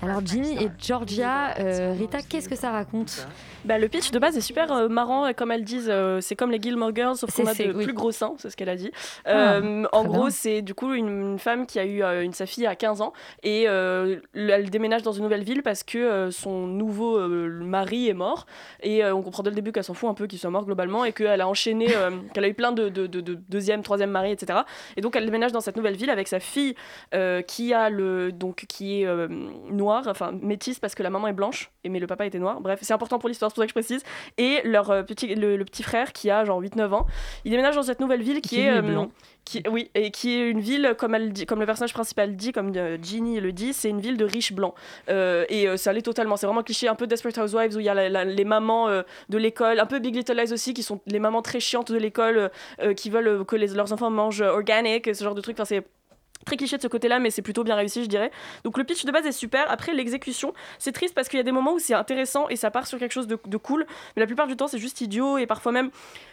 [0.01, 0.69] Alors, Ginny et.
[0.77, 3.27] Georgia, euh, Rita, qu'est-ce que ça raconte
[3.65, 6.35] Bah, le pitch de base est super euh, marrant, et comme elles disent, euh, c'est
[6.35, 7.83] comme les Gilmore Girls, sauf qu'on C'est- a de oui.
[7.85, 8.91] plus gros seins, c'est ce qu'elle a dit.
[9.25, 9.59] Ah,
[9.93, 12.65] en gros, c'est du coup une, une femme qui a eu euh, une, sa fille
[12.67, 16.67] à 15 ans et euh, elle déménage dans une nouvelle ville parce que euh, son
[16.67, 18.45] nouveau euh, mari est mort.
[18.83, 20.65] Et euh, on comprend dès le début qu'elle s'en fout un peu qu'il soit mort
[20.65, 23.81] globalement et qu'elle a enchaîné, euh, qu'elle a eu plein de, de, de- de deuxième,
[23.81, 24.59] troisième mari, etc.
[24.97, 26.48] Et donc elle déménage dans cette nouvelle ville avec sa fille
[27.13, 29.27] euh, qui a le donc qui est euh,
[29.69, 32.61] noire, enfin métisse parce que la maman est blanche, et mais le papa était noir.
[32.61, 34.03] Bref, c'est important pour l'histoire, c'est pour ça que je précise.
[34.37, 37.05] Et leur euh, petit le, le petit frère qui a genre 8-9 ans,
[37.45, 39.09] il déménage dans cette nouvelle ville qui, Qui est blanc.
[39.45, 42.51] qui, oui, et qui est une ville, comme, elle dit, comme le personnage principal dit,
[42.51, 44.73] comme Ginny le dit, c'est une ville de riches blancs.
[45.07, 46.35] Et ça l'est totalement.
[46.37, 48.87] C'est vraiment cliché, un peu Desperate Housewives, où il y a la- la- les mamans
[48.89, 51.97] de l'école, un peu Big Little Lies aussi, qui sont les mamans très chiantes de
[51.97, 52.51] l'école,
[52.95, 55.55] qui veulent que les- leurs enfants mangent organic, ce genre de trucs.
[55.59, 55.85] Enfin, c'est
[56.45, 58.31] très cliché de ce côté-là, mais c'est plutôt bien réussi, je dirais.
[58.63, 59.69] Donc le pitch de base est super.
[59.69, 62.71] Après, l'exécution, c'est triste parce qu'il y a des moments où c'est intéressant et ça
[62.71, 63.85] part sur quelque chose de, de cool,
[64.15, 65.89] mais la plupart du temps, c'est juste idiot et parfois même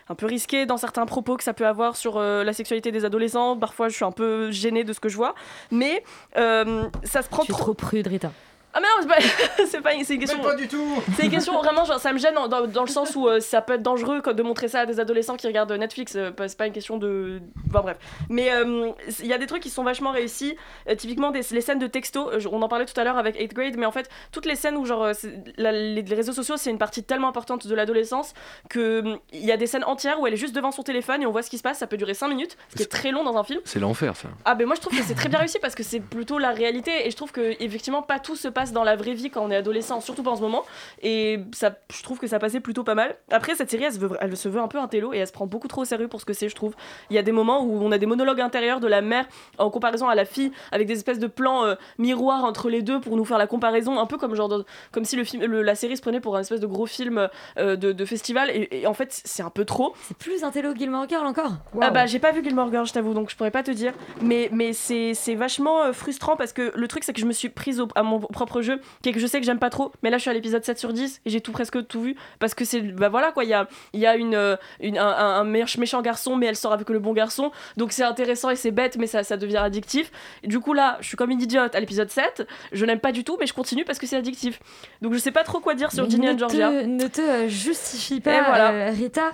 [0.08, 3.04] un peu risqué dans certains propos que ça peut avoir sur euh, la sexualité des
[3.04, 3.56] adolescents.
[3.56, 5.34] Parfois, je suis un peu gênée de ce que je vois,
[5.70, 6.02] mais
[6.36, 8.32] euh, ça se prend Je suis trop prude, Rita.
[8.76, 10.40] Ah mais non, c'est pas, c'est pas, c'est une question.
[10.40, 12.88] pas du tout C'est une question vraiment, genre, ça me gêne dans, dans- dans le
[12.90, 15.46] sens où euh, ça peut être dangereux quoi, de montrer ça à des adolescents qui
[15.46, 16.14] regardent Netflix.
[16.16, 17.40] euh, c'est pas une question de.
[17.70, 17.96] Enfin bref.
[18.28, 20.56] Mais euh, il y a des trucs qui sont vachement réussis.
[20.88, 23.54] Euh, typiquement, des, les scènes de texto, on en parlait tout à l'heure avec 8th
[23.54, 25.08] grade, mais en fait, toutes les scènes où, genre,
[25.56, 28.34] la- les, les réseaux sociaux, c'est une partie tellement importante de l'adolescence
[28.68, 31.22] que hum, il y a des scènes entières où elle est juste devant son téléphone
[31.22, 31.78] et on voit ce qui se passe.
[31.78, 33.60] Ça peut durer 5 minutes, ce qui est très long dans un film.
[33.64, 34.28] C'est l'enfer, ça.
[34.44, 36.50] Ah ben moi je trouve que c'est très bien réussi parce que c'est plutôt la
[36.50, 39.42] réalité et je trouve que effectivement pas tout se passe dans la vraie vie quand
[39.44, 40.62] on est adolescent, surtout pas en ce moment.
[41.02, 43.16] Et ça, je trouve que ça passait plutôt pas mal.
[43.30, 45.26] Après cette série elle se veut, elle se veut un peu un télo et elle
[45.26, 46.74] se prend beaucoup trop au sérieux pour ce que c'est je trouve.
[47.10, 49.26] Il y a des moments où on a des monologues intérieurs de la mère
[49.58, 53.00] en comparaison à la fille avec des espèces de plans euh, miroirs entre les deux
[53.00, 54.62] pour nous faire la comparaison un peu comme genre
[54.92, 57.28] comme si le film, le- la série se prenait pour un espèce de gros film
[57.58, 59.94] euh, de, de festival et, et en fait c'est un peu trop.
[60.02, 62.92] C'est plus un télo Gilmore Girl encore Ah bah j'ai pas vu Gilmore Girls, je
[62.92, 63.92] t'avoue, donc je pourrais pas te dire.
[64.20, 67.32] Mais, mais c'est c'est vachement euh, frustrant parce que le truc c'est que je me
[67.32, 69.70] suis prise au- à mon propre jeu, qui est que je sais que j'aime pas
[69.70, 69.92] trop.
[70.02, 72.16] Mais là je suis à l'épisode 7 sur 10 et j'ai tout presque tout vu
[72.38, 74.98] parce que c'est bah voilà quoi, il y a, il y a une, euh, une-
[74.98, 77.50] un, un- un méch- méchant garçon mais elle sort avec le bon garçon.
[77.76, 80.10] Donc c'est intéressant et c'est bête mais ça, ça devient addictif.
[80.42, 83.12] Et du coup là je suis comme une idiote à l'épisode 7, je n'aime pas
[83.12, 84.60] du tout mais je continue parce que c'est addictif.
[85.02, 86.68] Donc je sais pas trop quoi dire sur Ginny ne and Georgia.
[86.70, 88.70] te, ne te euh, justifie pas, voilà.
[88.72, 89.30] euh, Rita.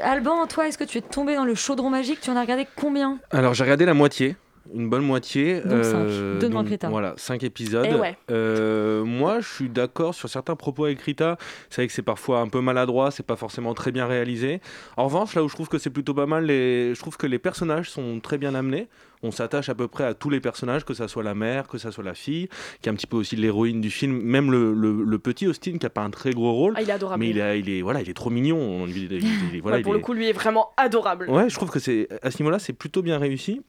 [0.00, 2.20] Alban, toi, est-ce que tu es tombé dans le chaudron magique?
[2.20, 3.18] Tu en as regardé combien?
[3.30, 4.36] Alors j'ai regardé la moitié,
[4.74, 5.60] une bonne moitié.
[5.60, 6.06] Donc cinq.
[6.06, 6.88] Deux de moins que Rita.
[6.88, 7.86] Voilà, 5 épisodes.
[7.90, 8.16] Eh ouais.
[8.30, 11.36] Euh, moi je suis d'accord sur certains propos avec Rita.
[11.70, 14.60] C'est vrai que c'est parfois un peu maladroit, c'est pas forcément très bien réalisé.
[14.96, 16.94] En revanche, là où je trouve que c'est plutôt pas mal, les...
[16.94, 18.88] je trouve que les personnages sont très bien amenés.
[19.24, 21.78] On s'attache à peu près à tous les personnages, que ça soit la mère, que
[21.78, 22.48] ça soit la fille,
[22.80, 25.78] qui est un petit peu aussi l'héroïne du film, même le, le- le petit Austin
[25.78, 26.74] qui a pas un très gros rôle.
[26.76, 27.20] Ah, il est adorable.
[27.20, 28.58] Mais il, a- il est, voilà, il est trop mignon.
[28.58, 31.30] On- il- il- il- voilà, Ouais, pour le est- coup lui est vraiment adorable.
[31.30, 33.62] Ouais, je trouve que c'est à ce niveau-là, c'est plutôt bien réussi.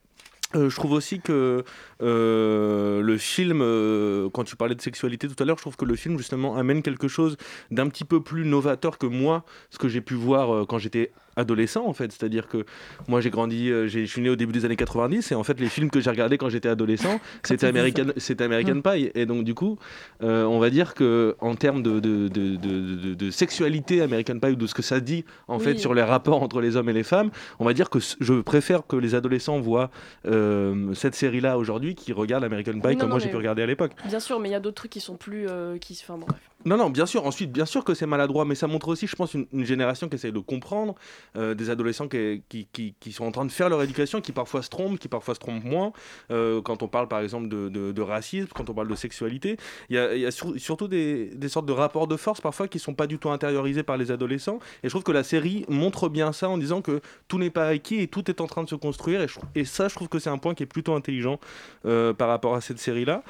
[0.55, 1.63] Euh, je trouve aussi que
[2.01, 5.85] euh, le film, euh, quand tu parlais de sexualité tout à l'heure, je trouve que
[5.85, 7.37] le film justement amène quelque chose
[7.71, 11.85] d'un petit peu plus novateur que moi, ce que j'ai pu voir quand j'étais adolescent
[11.85, 12.11] en fait.
[12.11, 12.65] C'est-à-dire que
[13.07, 15.43] moi j'ai grandi, euh, j'ai- je suis né au début des années 90 et en
[15.43, 19.11] fait les films que j'ai regardés quand j'étais adolescent, c'était American, c'était American Pie.
[19.15, 19.77] Et donc du coup,
[20.23, 24.55] euh, on va dire que en termes de, de, de, de- sexualité American Pie ou
[24.55, 25.63] de ce que ça dit en Oui.
[25.63, 28.41] fait sur les rapports entre les hommes et les femmes, on va dire que je
[28.41, 29.89] préfère que les adolescents voient
[30.25, 33.61] euh, cette série-là aujourd'hui qui regardent American Pie non, comme non, moi j'ai pu regarder
[33.63, 33.91] à l'époque.
[34.07, 35.47] Bien sûr, mais il y a d'autres trucs qui sont plus.
[35.49, 35.99] euh, qui...
[36.03, 36.39] Enfin bref.
[36.65, 37.25] Non, non, bien sûr.
[37.25, 40.15] Ensuite, bien sûr que c'est maladroit, mais ça montre aussi, je pense, une, génération qui
[40.15, 40.95] essaye de comprendre,
[41.35, 42.67] euh, des adolescents qui, qui,
[42.99, 45.39] qui- sont en train de faire leur éducation, qui parfois se trompent, qui parfois se
[45.39, 45.91] trompent moins.
[46.31, 49.57] Euh, quand on parle, par exemple, de, de- racisme, quand on parle de sexualité,
[49.89, 52.67] il y a, y a sur- surtout des, des sortes de rapports de force, parfois,
[52.67, 54.59] qui sont pas du tout intériorisés par les adolescents.
[54.83, 57.67] Et je trouve que la série montre bien ça en disant que tout n'est pas
[57.67, 59.21] acquis et tout est en train de se construire.
[59.21, 61.39] Et, je et ça, je trouve que c'est un point qui est plutôt intelligent
[61.85, 63.23] euh, par rapport à cette série-là.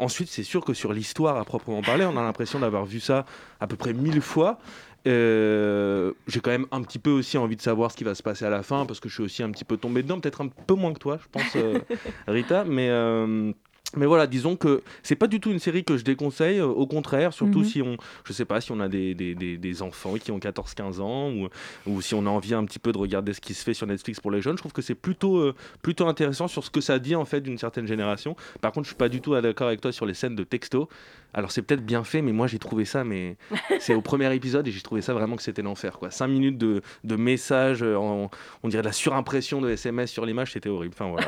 [0.00, 3.24] Ensuite, c'est sûr que sur l'histoire à proprement parler, on a l'impression d'avoir vu ça
[3.60, 4.58] à peu près mille fois.
[5.06, 8.22] Euh, J'ai quand même un petit peu aussi envie de savoir ce qui va se
[8.22, 10.42] passer à la fin parce que je suis aussi un petit peu tombé dedans, peut-être
[10.42, 11.78] un peu moins que toi, je pense, euh,
[12.28, 12.64] Rita.
[12.64, 13.52] Mais, euh,
[13.96, 16.86] mais voilà, disons que c'est pas du tout une série que je déconseille, euh, au
[16.86, 17.64] contraire, surtout Mhm.
[17.64, 20.38] si on, je sais pas, si on a des, des, des- des enfants qui ont
[20.38, 21.48] 14-15 ans ou,
[21.86, 23.86] ou si on a envie un petit peu de regarder ce qui se fait sur
[23.86, 26.80] Netflix pour les jeunes, je trouve que c'est plutôt, euh, plutôt intéressant sur ce que
[26.80, 28.36] ça dit en fait d'une certaine génération.
[28.60, 30.88] Par contre, je suis pas du tout d'accord avec toi sur les scènes de texto.
[31.32, 33.36] Alors c'est peut-être bien fait, mais moi j'ai trouvé ça, mais
[33.80, 35.98] c'est au premier épisode et j'ai trouvé ça vraiment que c'était l'enfer.
[35.98, 36.10] quoi.
[36.10, 38.30] Cinq minutes de, de messages, euh, en-
[38.64, 40.94] on dirait de la surimpression de SMS sur l'image, c'était horrible.
[40.98, 41.26] Enfin voilà,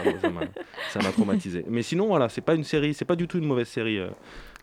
[0.90, 1.64] ça m'a traumatisé.
[1.68, 3.98] Mais sinon voilà, c'est pas une série, c'est pas du tout une mauvaise série.
[3.98, 4.08] euh,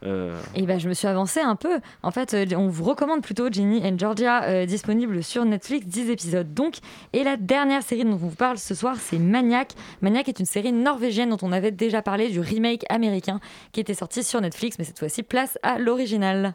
[0.03, 1.79] euh, Et ben, je me suis avancée un peu.
[2.03, 6.09] En fait, euh, on vous recommande plutôt Ginny and Georgia, euh, disponible sur Netflix, 10
[6.09, 6.75] épisodes donc.
[7.11, 9.73] Et la dernière série dont on vous parle ce soir, c'est Maniac.
[10.01, 13.41] Maniac est une série norvégienne dont on avait déjà parlé du remake américain
[13.73, 16.53] qui était sorti sur Netflix, mais cette fois-ci, place à l'original.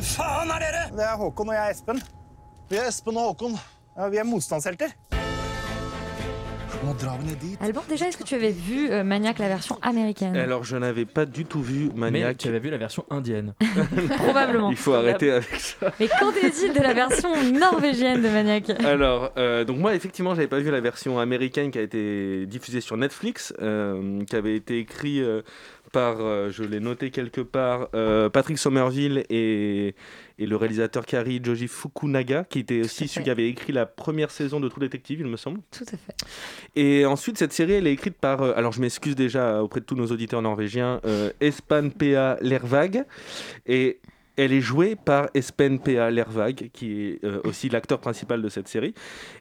[0.00, 0.84] Hvem faen er dere?
[0.96, 2.00] Det er Håkon og jeg er Espen.
[2.70, 3.58] Vi er Espen og Håkon.
[3.98, 4.96] Ja, vi er motstandshelter.
[6.84, 7.58] Nå drar vi ned dit.
[7.60, 10.34] Alban, déjà, est-ce que tu avais vu euh, Maniac, la version américaine?
[10.34, 12.28] Alors je n'avais pas du tout vu Maniac.
[12.28, 13.52] Mais tu avais vu la version indienne.
[14.16, 14.70] Probablement.
[14.70, 15.92] Il faut arrêter avec ça.
[16.00, 18.70] Mais qu'en est-il de la version norvégienne de Maniac?
[18.82, 22.80] Alors, euh, donc moi, effectivement, j'avais pas vu la version américaine qui a été diffusée
[22.80, 25.42] sur Netflix, euh, qui avait été écrit euh,
[25.92, 29.94] par, euh, je l'ai noté quelque part, euh, Patrick Somerville et,
[30.38, 34.30] et le réalisateur Kari Joji Fukunaga, qui était aussi celui qui avait écrit la première
[34.30, 35.60] saison de True Detective, il me semble.
[35.70, 36.14] Tout à fait.
[36.76, 39.84] Et ensuite, cette série, elle est écrite par, euh, alors je m'excuse déjà auprès de
[39.84, 41.00] tous nos auditeurs norvégiens,
[41.40, 42.38] Espan P.A.
[42.40, 43.04] Lervag.
[43.66, 44.00] Et
[44.40, 46.10] elle est jouée par Espen P.A.
[46.10, 48.94] Lervag, qui est euh, aussi l'acteur principal de cette série.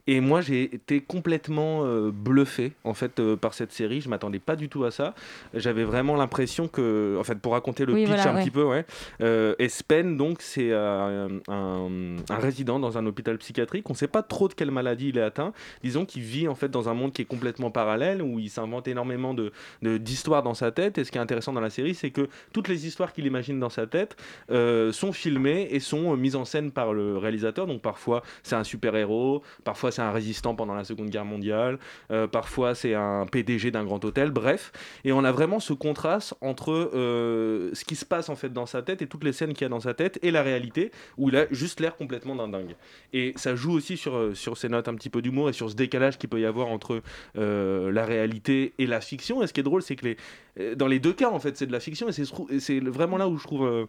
[0.07, 4.01] Et moi, j'ai été complètement euh, bluffé, en fait, euh, par cette série.
[4.01, 5.13] Je m'attendais pas du tout à ça.
[5.53, 8.41] J'avais vraiment l'impression que, en fait, pour raconter le Oui, pitch voilà, un ouais.
[8.43, 8.85] petit peu, ouais,
[9.21, 13.89] euh, Espen, donc, c'est un, un résident dans un hôpital psychiatrique.
[13.89, 15.53] On ne sait pas trop de quelle maladie il est atteint.
[15.83, 18.87] Disons qu'il vit en fait dans un monde qui est complètement parallèle, où il s'invente
[18.87, 20.97] énormément de de- d'histoires dans sa tête.
[20.97, 23.59] Et ce qui est intéressant dans la série, c'est que toutes les histoires qu'il imagine
[23.59, 24.15] dans sa tête
[24.51, 27.67] euh, sont filmées et sont euh, mises en scène par le réalisateur.
[27.67, 31.79] Donc parfois c'est un super-héros, parfois c'est un résistant pendant la Seconde Guerre mondiale,
[32.11, 34.71] euh, parfois c'est un PDG d'un grand hôtel, bref.
[35.03, 38.65] Et on a vraiment ce contraste entre euh, ce qui se passe en fait dans
[38.65, 40.91] sa tête et toutes les scènes qu'il y a dans sa tête et la réalité
[41.17, 42.75] où il a juste l'air complètement d'un dingue.
[43.13, 45.69] Et ça joue aussi sur, euh, sur ces notes un petit peu d'humour et sur
[45.69, 47.01] ce décalage qu'il peut y avoir entre
[47.37, 49.41] euh, la réalité et la fiction.
[49.43, 50.17] Et ce qui est drôle, c'est que les,
[50.59, 53.27] euh, dans les deux cas, en fait, c'est de la fiction et c'est vraiment là
[53.27, 53.85] où je trouve euh,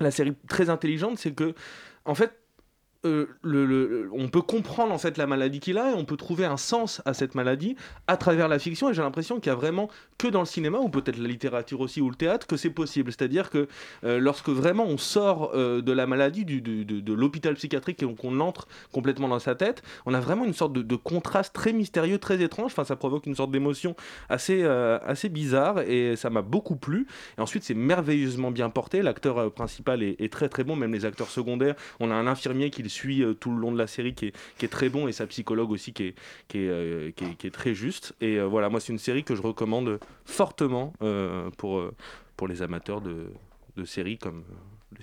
[0.00, 1.54] la série très intelligente, c'est que,
[2.04, 2.38] en fait,
[3.06, 6.56] euh, on peut comprendre en fait la maladie qu'il a et on peut trouver un
[6.56, 7.76] sens à cette maladie
[8.06, 8.90] à travers la fiction.
[8.90, 9.88] Et j'ai l'impression qu'il y a vraiment
[10.18, 13.12] que dans le cinéma ou peut-être la littérature aussi ou le théâtre que c'est possible.
[13.12, 13.68] C'est à dire que
[14.04, 18.68] euh, lorsque vraiment on sort euh, de la maladie de, l'hôpital psychiatrique et qu'on entre
[18.92, 22.72] complètement dans sa tête on a vraiment une sorte de, contraste très mystérieux très étrange.
[22.72, 23.94] Enfin ça provoque une sorte d'émotion
[24.28, 27.06] assez, assez bizarre et ça m'a beaucoup plu.
[27.38, 29.02] Et ensuite c'est merveilleusement bien porté.
[29.02, 30.76] L'acteur principal est, est très très bon.
[30.76, 31.74] Même les acteurs secondaires.
[32.00, 34.26] On a un infirmier qui le suit euh, tout le long de la série qui
[34.26, 36.14] est, très bon et sa psychologue aussi qui est,
[36.48, 37.12] qui est, euh,
[37.52, 38.14] très juste.
[38.20, 40.92] Et euh, voilà moi c'est une série que je recommande fortement
[41.58, 44.44] pour, les amateurs de séries comme,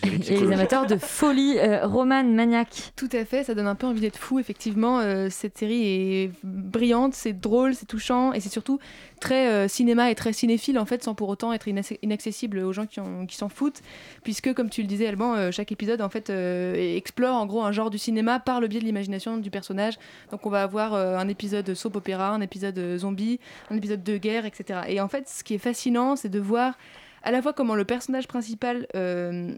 [0.01, 2.93] Et les amateurs de folie, euh, Roman Maniac.
[2.95, 4.39] Tout à fait, ça donne un peu envie d'être fou.
[4.39, 8.79] Effectivement, euh, cette série est brillante, c'est drôle, c'est touchant et c'est surtout
[9.19, 12.73] très euh, cinéma et très cinéphile en fait, sans pour autant être inac- inaccessible aux
[12.73, 13.81] gens qui, ont- qui s'en foutent,
[14.23, 17.61] puisque comme tu le disais, Alban, euh, chaque épisode en fait euh, explore en gros
[17.63, 19.95] un genre du cinéma par le biais de l'imagination du personnage.
[20.31, 24.17] Donc on va avoir euh, un épisode soap opéra, un épisode zombie, un épisode de
[24.17, 24.79] guerre, etc.
[24.87, 26.77] Et en fait, ce qui est fascinant, c'est de voir
[27.21, 29.53] à la fois comment le personnage principal euh,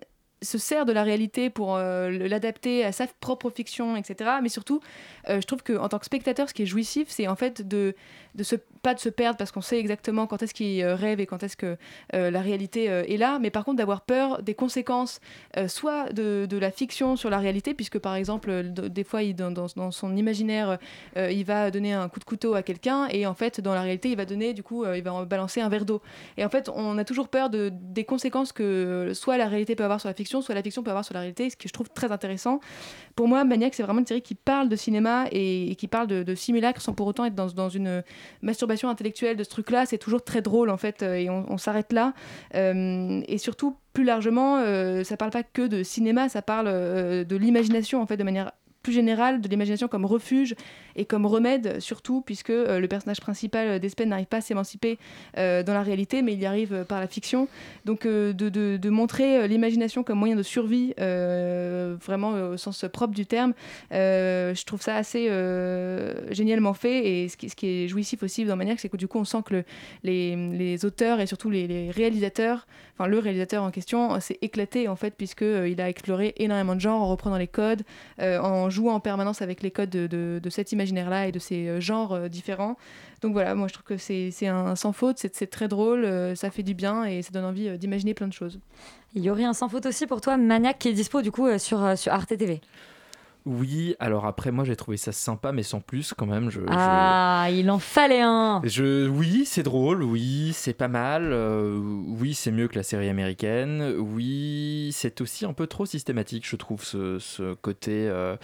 [0.45, 4.31] se sert de la réalité pour euh, l'adapter à sa propre fiction, etc.
[4.41, 4.81] Mais surtout,
[5.29, 7.95] euh, je trouve qu'en tant que spectateur, ce qui est jouissif, c'est en fait de,
[8.35, 11.19] de se, pas de se perdre parce qu'on sait exactement quand est-ce qu'il euh, rêve
[11.19, 11.77] et quand est-ce que
[12.13, 15.19] euh, la réalité euh, est là, mais par contre d'avoir peur des conséquences,
[15.67, 19.91] soit de, de la fiction sur la réalité, puisque par exemple, des fois, il, dans,
[19.91, 20.77] son imaginaire,
[21.15, 24.09] il va donner un coup de couteau à quelqu'un, et en fait, dans la réalité,
[24.09, 26.01] il va donner, du coup, il va en balancer un verre d'eau.
[26.37, 29.83] Et en fait, on a toujours peur de, des conséquences que soit la réalité peut
[29.83, 31.73] avoir sur la fiction, soit la fiction peut avoir sur la réalité, ce que je
[31.73, 32.59] trouve très intéressant.
[33.15, 36.07] Pour moi, Maniac, c'est vraiment une série qui parle de cinéma et, et qui parle
[36.07, 38.03] de, de simulacre sans pour autant être dans, dans une
[38.41, 39.85] masturbation intellectuelle de ce truc-là.
[39.85, 42.13] C'est toujours très drôle, en fait, euh, et on, s'arrête là.
[42.55, 47.35] Euh, et surtout, plus largement, euh, ça parle pas que de cinéma, ça parle de
[47.35, 48.51] l'imagination, en fait, de manière
[48.83, 50.55] plus générale, de l'imagination comme refuge
[50.95, 54.97] et comme remède, surtout, puisque euh, le personnage principal d'Espen n'arrive pas à s'émanciper
[55.37, 57.47] euh, dans la réalité, mais il y arrive euh, par la fiction.
[57.85, 63.53] Donc, de, montrer l'imagination comme moyen de survie, vraiment au sens propre du terme,
[63.91, 65.25] je trouve ça assez
[66.31, 67.23] génialement fait.
[67.23, 69.55] Et ce qui, est jouissif aussi dans Maniac, c'est que du coup, on sent que
[69.55, 69.63] le-
[70.03, 72.67] les, auteurs et surtout les, réalisateurs,
[72.97, 77.01] enfin le réalisateur en question, s'est éclaté en fait, puisqu'il a exploré énormément de genres
[77.01, 77.83] en reprenant les codes,
[78.19, 81.67] en jouant en permanence avec les codes de, de- de cet imaginaire-là et de ces
[81.67, 82.77] euh, genres euh, différents.
[83.21, 86.05] Donc voilà, moi je trouve que c'est c'est un sans faute, c'est c'est très drôle,
[86.05, 88.59] euh, ça fait du bien et ça donne envie euh, d'imaginer plein de choses.
[89.15, 91.47] Il y aurait un sans faute aussi pour toi, Maniac, qui est dispo du coup
[91.47, 92.61] euh, sur, euh, sur Arte TV.
[93.47, 96.49] Oui, alors après, moi j'ai trouvé ça sympa, mais sans plus quand même.
[96.49, 101.29] Je, je- Ah, il en fallait un Je, oui, c'est drôle, oui, c'est pas mal,
[101.31, 106.47] euh, oui, c'est mieux que la série américaine, oui, c'est aussi un peu trop systématique,
[106.49, 108.35] je trouve, ce, ce côté, euh,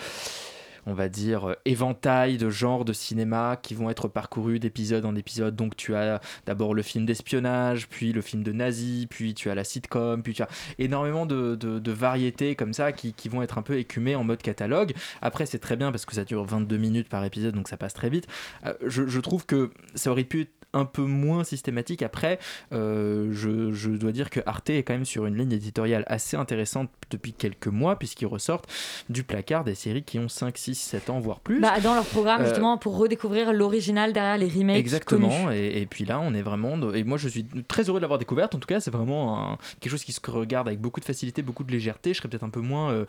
[0.85, 5.15] on va dire, euh, éventail de genres de cinéma qui vont être parcourus d'épisode en
[5.15, 5.55] épisode.
[5.55, 9.55] Donc tu as d'abord le film d'espionnage, puis le film de nazi, puis tu as
[9.55, 10.47] la sitcom, puis tu as
[10.79, 14.93] énormément de, variétés comme ça qui, vont être un peu écumées en mode catalogue.
[15.21, 17.93] Après, c'est très bien parce que ça dure 22 minutes par épisode, donc ça passe
[17.93, 18.27] très vite.
[18.65, 22.01] Euh, je, je trouve que ça aurait pu un peu moins systématique.
[22.01, 22.39] Après,
[22.71, 26.37] euh, je, je dois dire que Arte est quand même sur une ligne éditoriale assez
[26.37, 28.69] intéressante depuis quelques mois, puisqu'ils ressortent
[29.09, 31.59] du placard des séries qui ont 5, 6, 7 ans, voire plus.
[31.59, 34.77] Bah, dans leur programme, Euh, justement, pour redécouvrir l'original derrière les remakes.
[34.77, 36.77] Exactement, et, et puis là on est vraiment.
[36.77, 38.55] de- Et moi je suis très heureux de l'avoir découverte.
[38.55, 41.41] En tout cas, c'est vraiment un- quelque chose qui se regarde avec beaucoup de facilité,
[41.41, 42.13] beaucoup de légèreté.
[42.13, 43.05] Je serais peut-être un peu moins,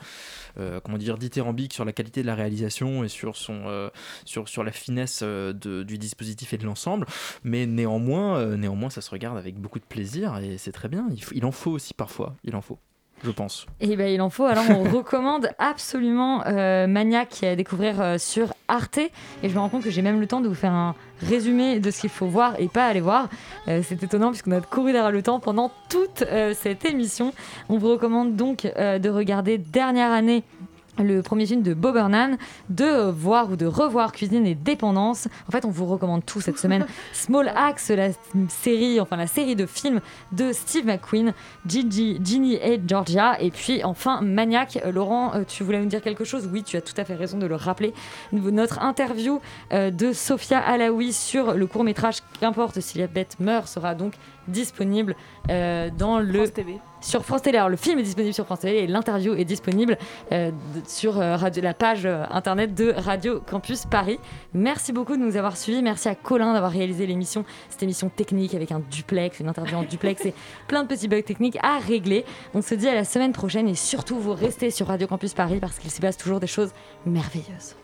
[0.58, 3.88] euh, comment dire, dithyrambique sur la qualité de la réalisation et sur, son,
[4.24, 7.06] sur, sur la finesse de- du dispositif et de l'ensemble.
[7.44, 11.06] Mais néanmoins, euh, néanmoins, ça se regarde avec beaucoup de plaisir et c'est très bien.
[11.32, 12.78] Il, en faut aussi parfois, il en faut,
[13.24, 13.66] je pense.
[13.80, 14.44] Et ben il en faut.
[14.44, 18.98] Alors on recommande absolument euh, Maniac à découvrir euh, sur Arte.
[18.98, 21.78] Et je me rends compte que j'ai même le temps de vous faire un résumé
[21.78, 23.28] de ce qu'il faut voir et pas aller voir.
[23.68, 26.24] Euh, C'est étonnant puisqu'on a couru derrière le temps pendant toute
[26.54, 27.32] cette émission.
[27.68, 30.42] On vous recommande donc de regarder Dernière année.
[30.98, 32.36] Le premier film de Bob Burnham,
[32.68, 35.26] de voir ou de revoir Cuisine et Dépendance.
[35.48, 36.86] En fait, on vous recommande tout cette semaine.
[37.14, 38.10] Small Axe, la
[38.50, 40.00] série, enfin la série de films
[40.32, 41.32] de Steve McQueen,
[41.66, 43.40] Gigi, Ginny et Georgia.
[43.40, 44.80] Et puis enfin Maniac.
[44.84, 46.48] Euh, Laurent, euh, tu voulais nous dire quelque chose?
[46.52, 47.94] Oui, tu as tout à fait raison de le rappeler.
[48.32, 49.40] Notre interview
[49.72, 54.14] euh, de Sophia Alaoui sur le court métrage Qu'importe si la bête meurt sera donc
[54.48, 55.14] disponible
[55.50, 56.44] euh, dans le
[57.00, 57.58] sur France Télé.
[57.58, 59.98] Alors, le film est disponible sur France Télé et l'interview est disponible
[60.30, 60.50] euh,
[60.86, 64.18] sur euh, radio- la page internet de Radio Campus Paris.
[64.54, 65.82] Merci beaucoup de nous avoir suivis.
[65.82, 69.82] Merci à Colin d'avoir réalisé l'émission, cette émission technique avec un duplex, une interview en
[69.82, 70.34] duplex et
[70.68, 72.24] plein de petits bugs techniques à régler.
[72.54, 75.58] On se dit à la semaine prochaine et surtout vous restez sur Radio Campus Paris
[75.60, 76.70] parce qu'il s'y passe toujours des choses
[77.04, 77.74] merveilleuses.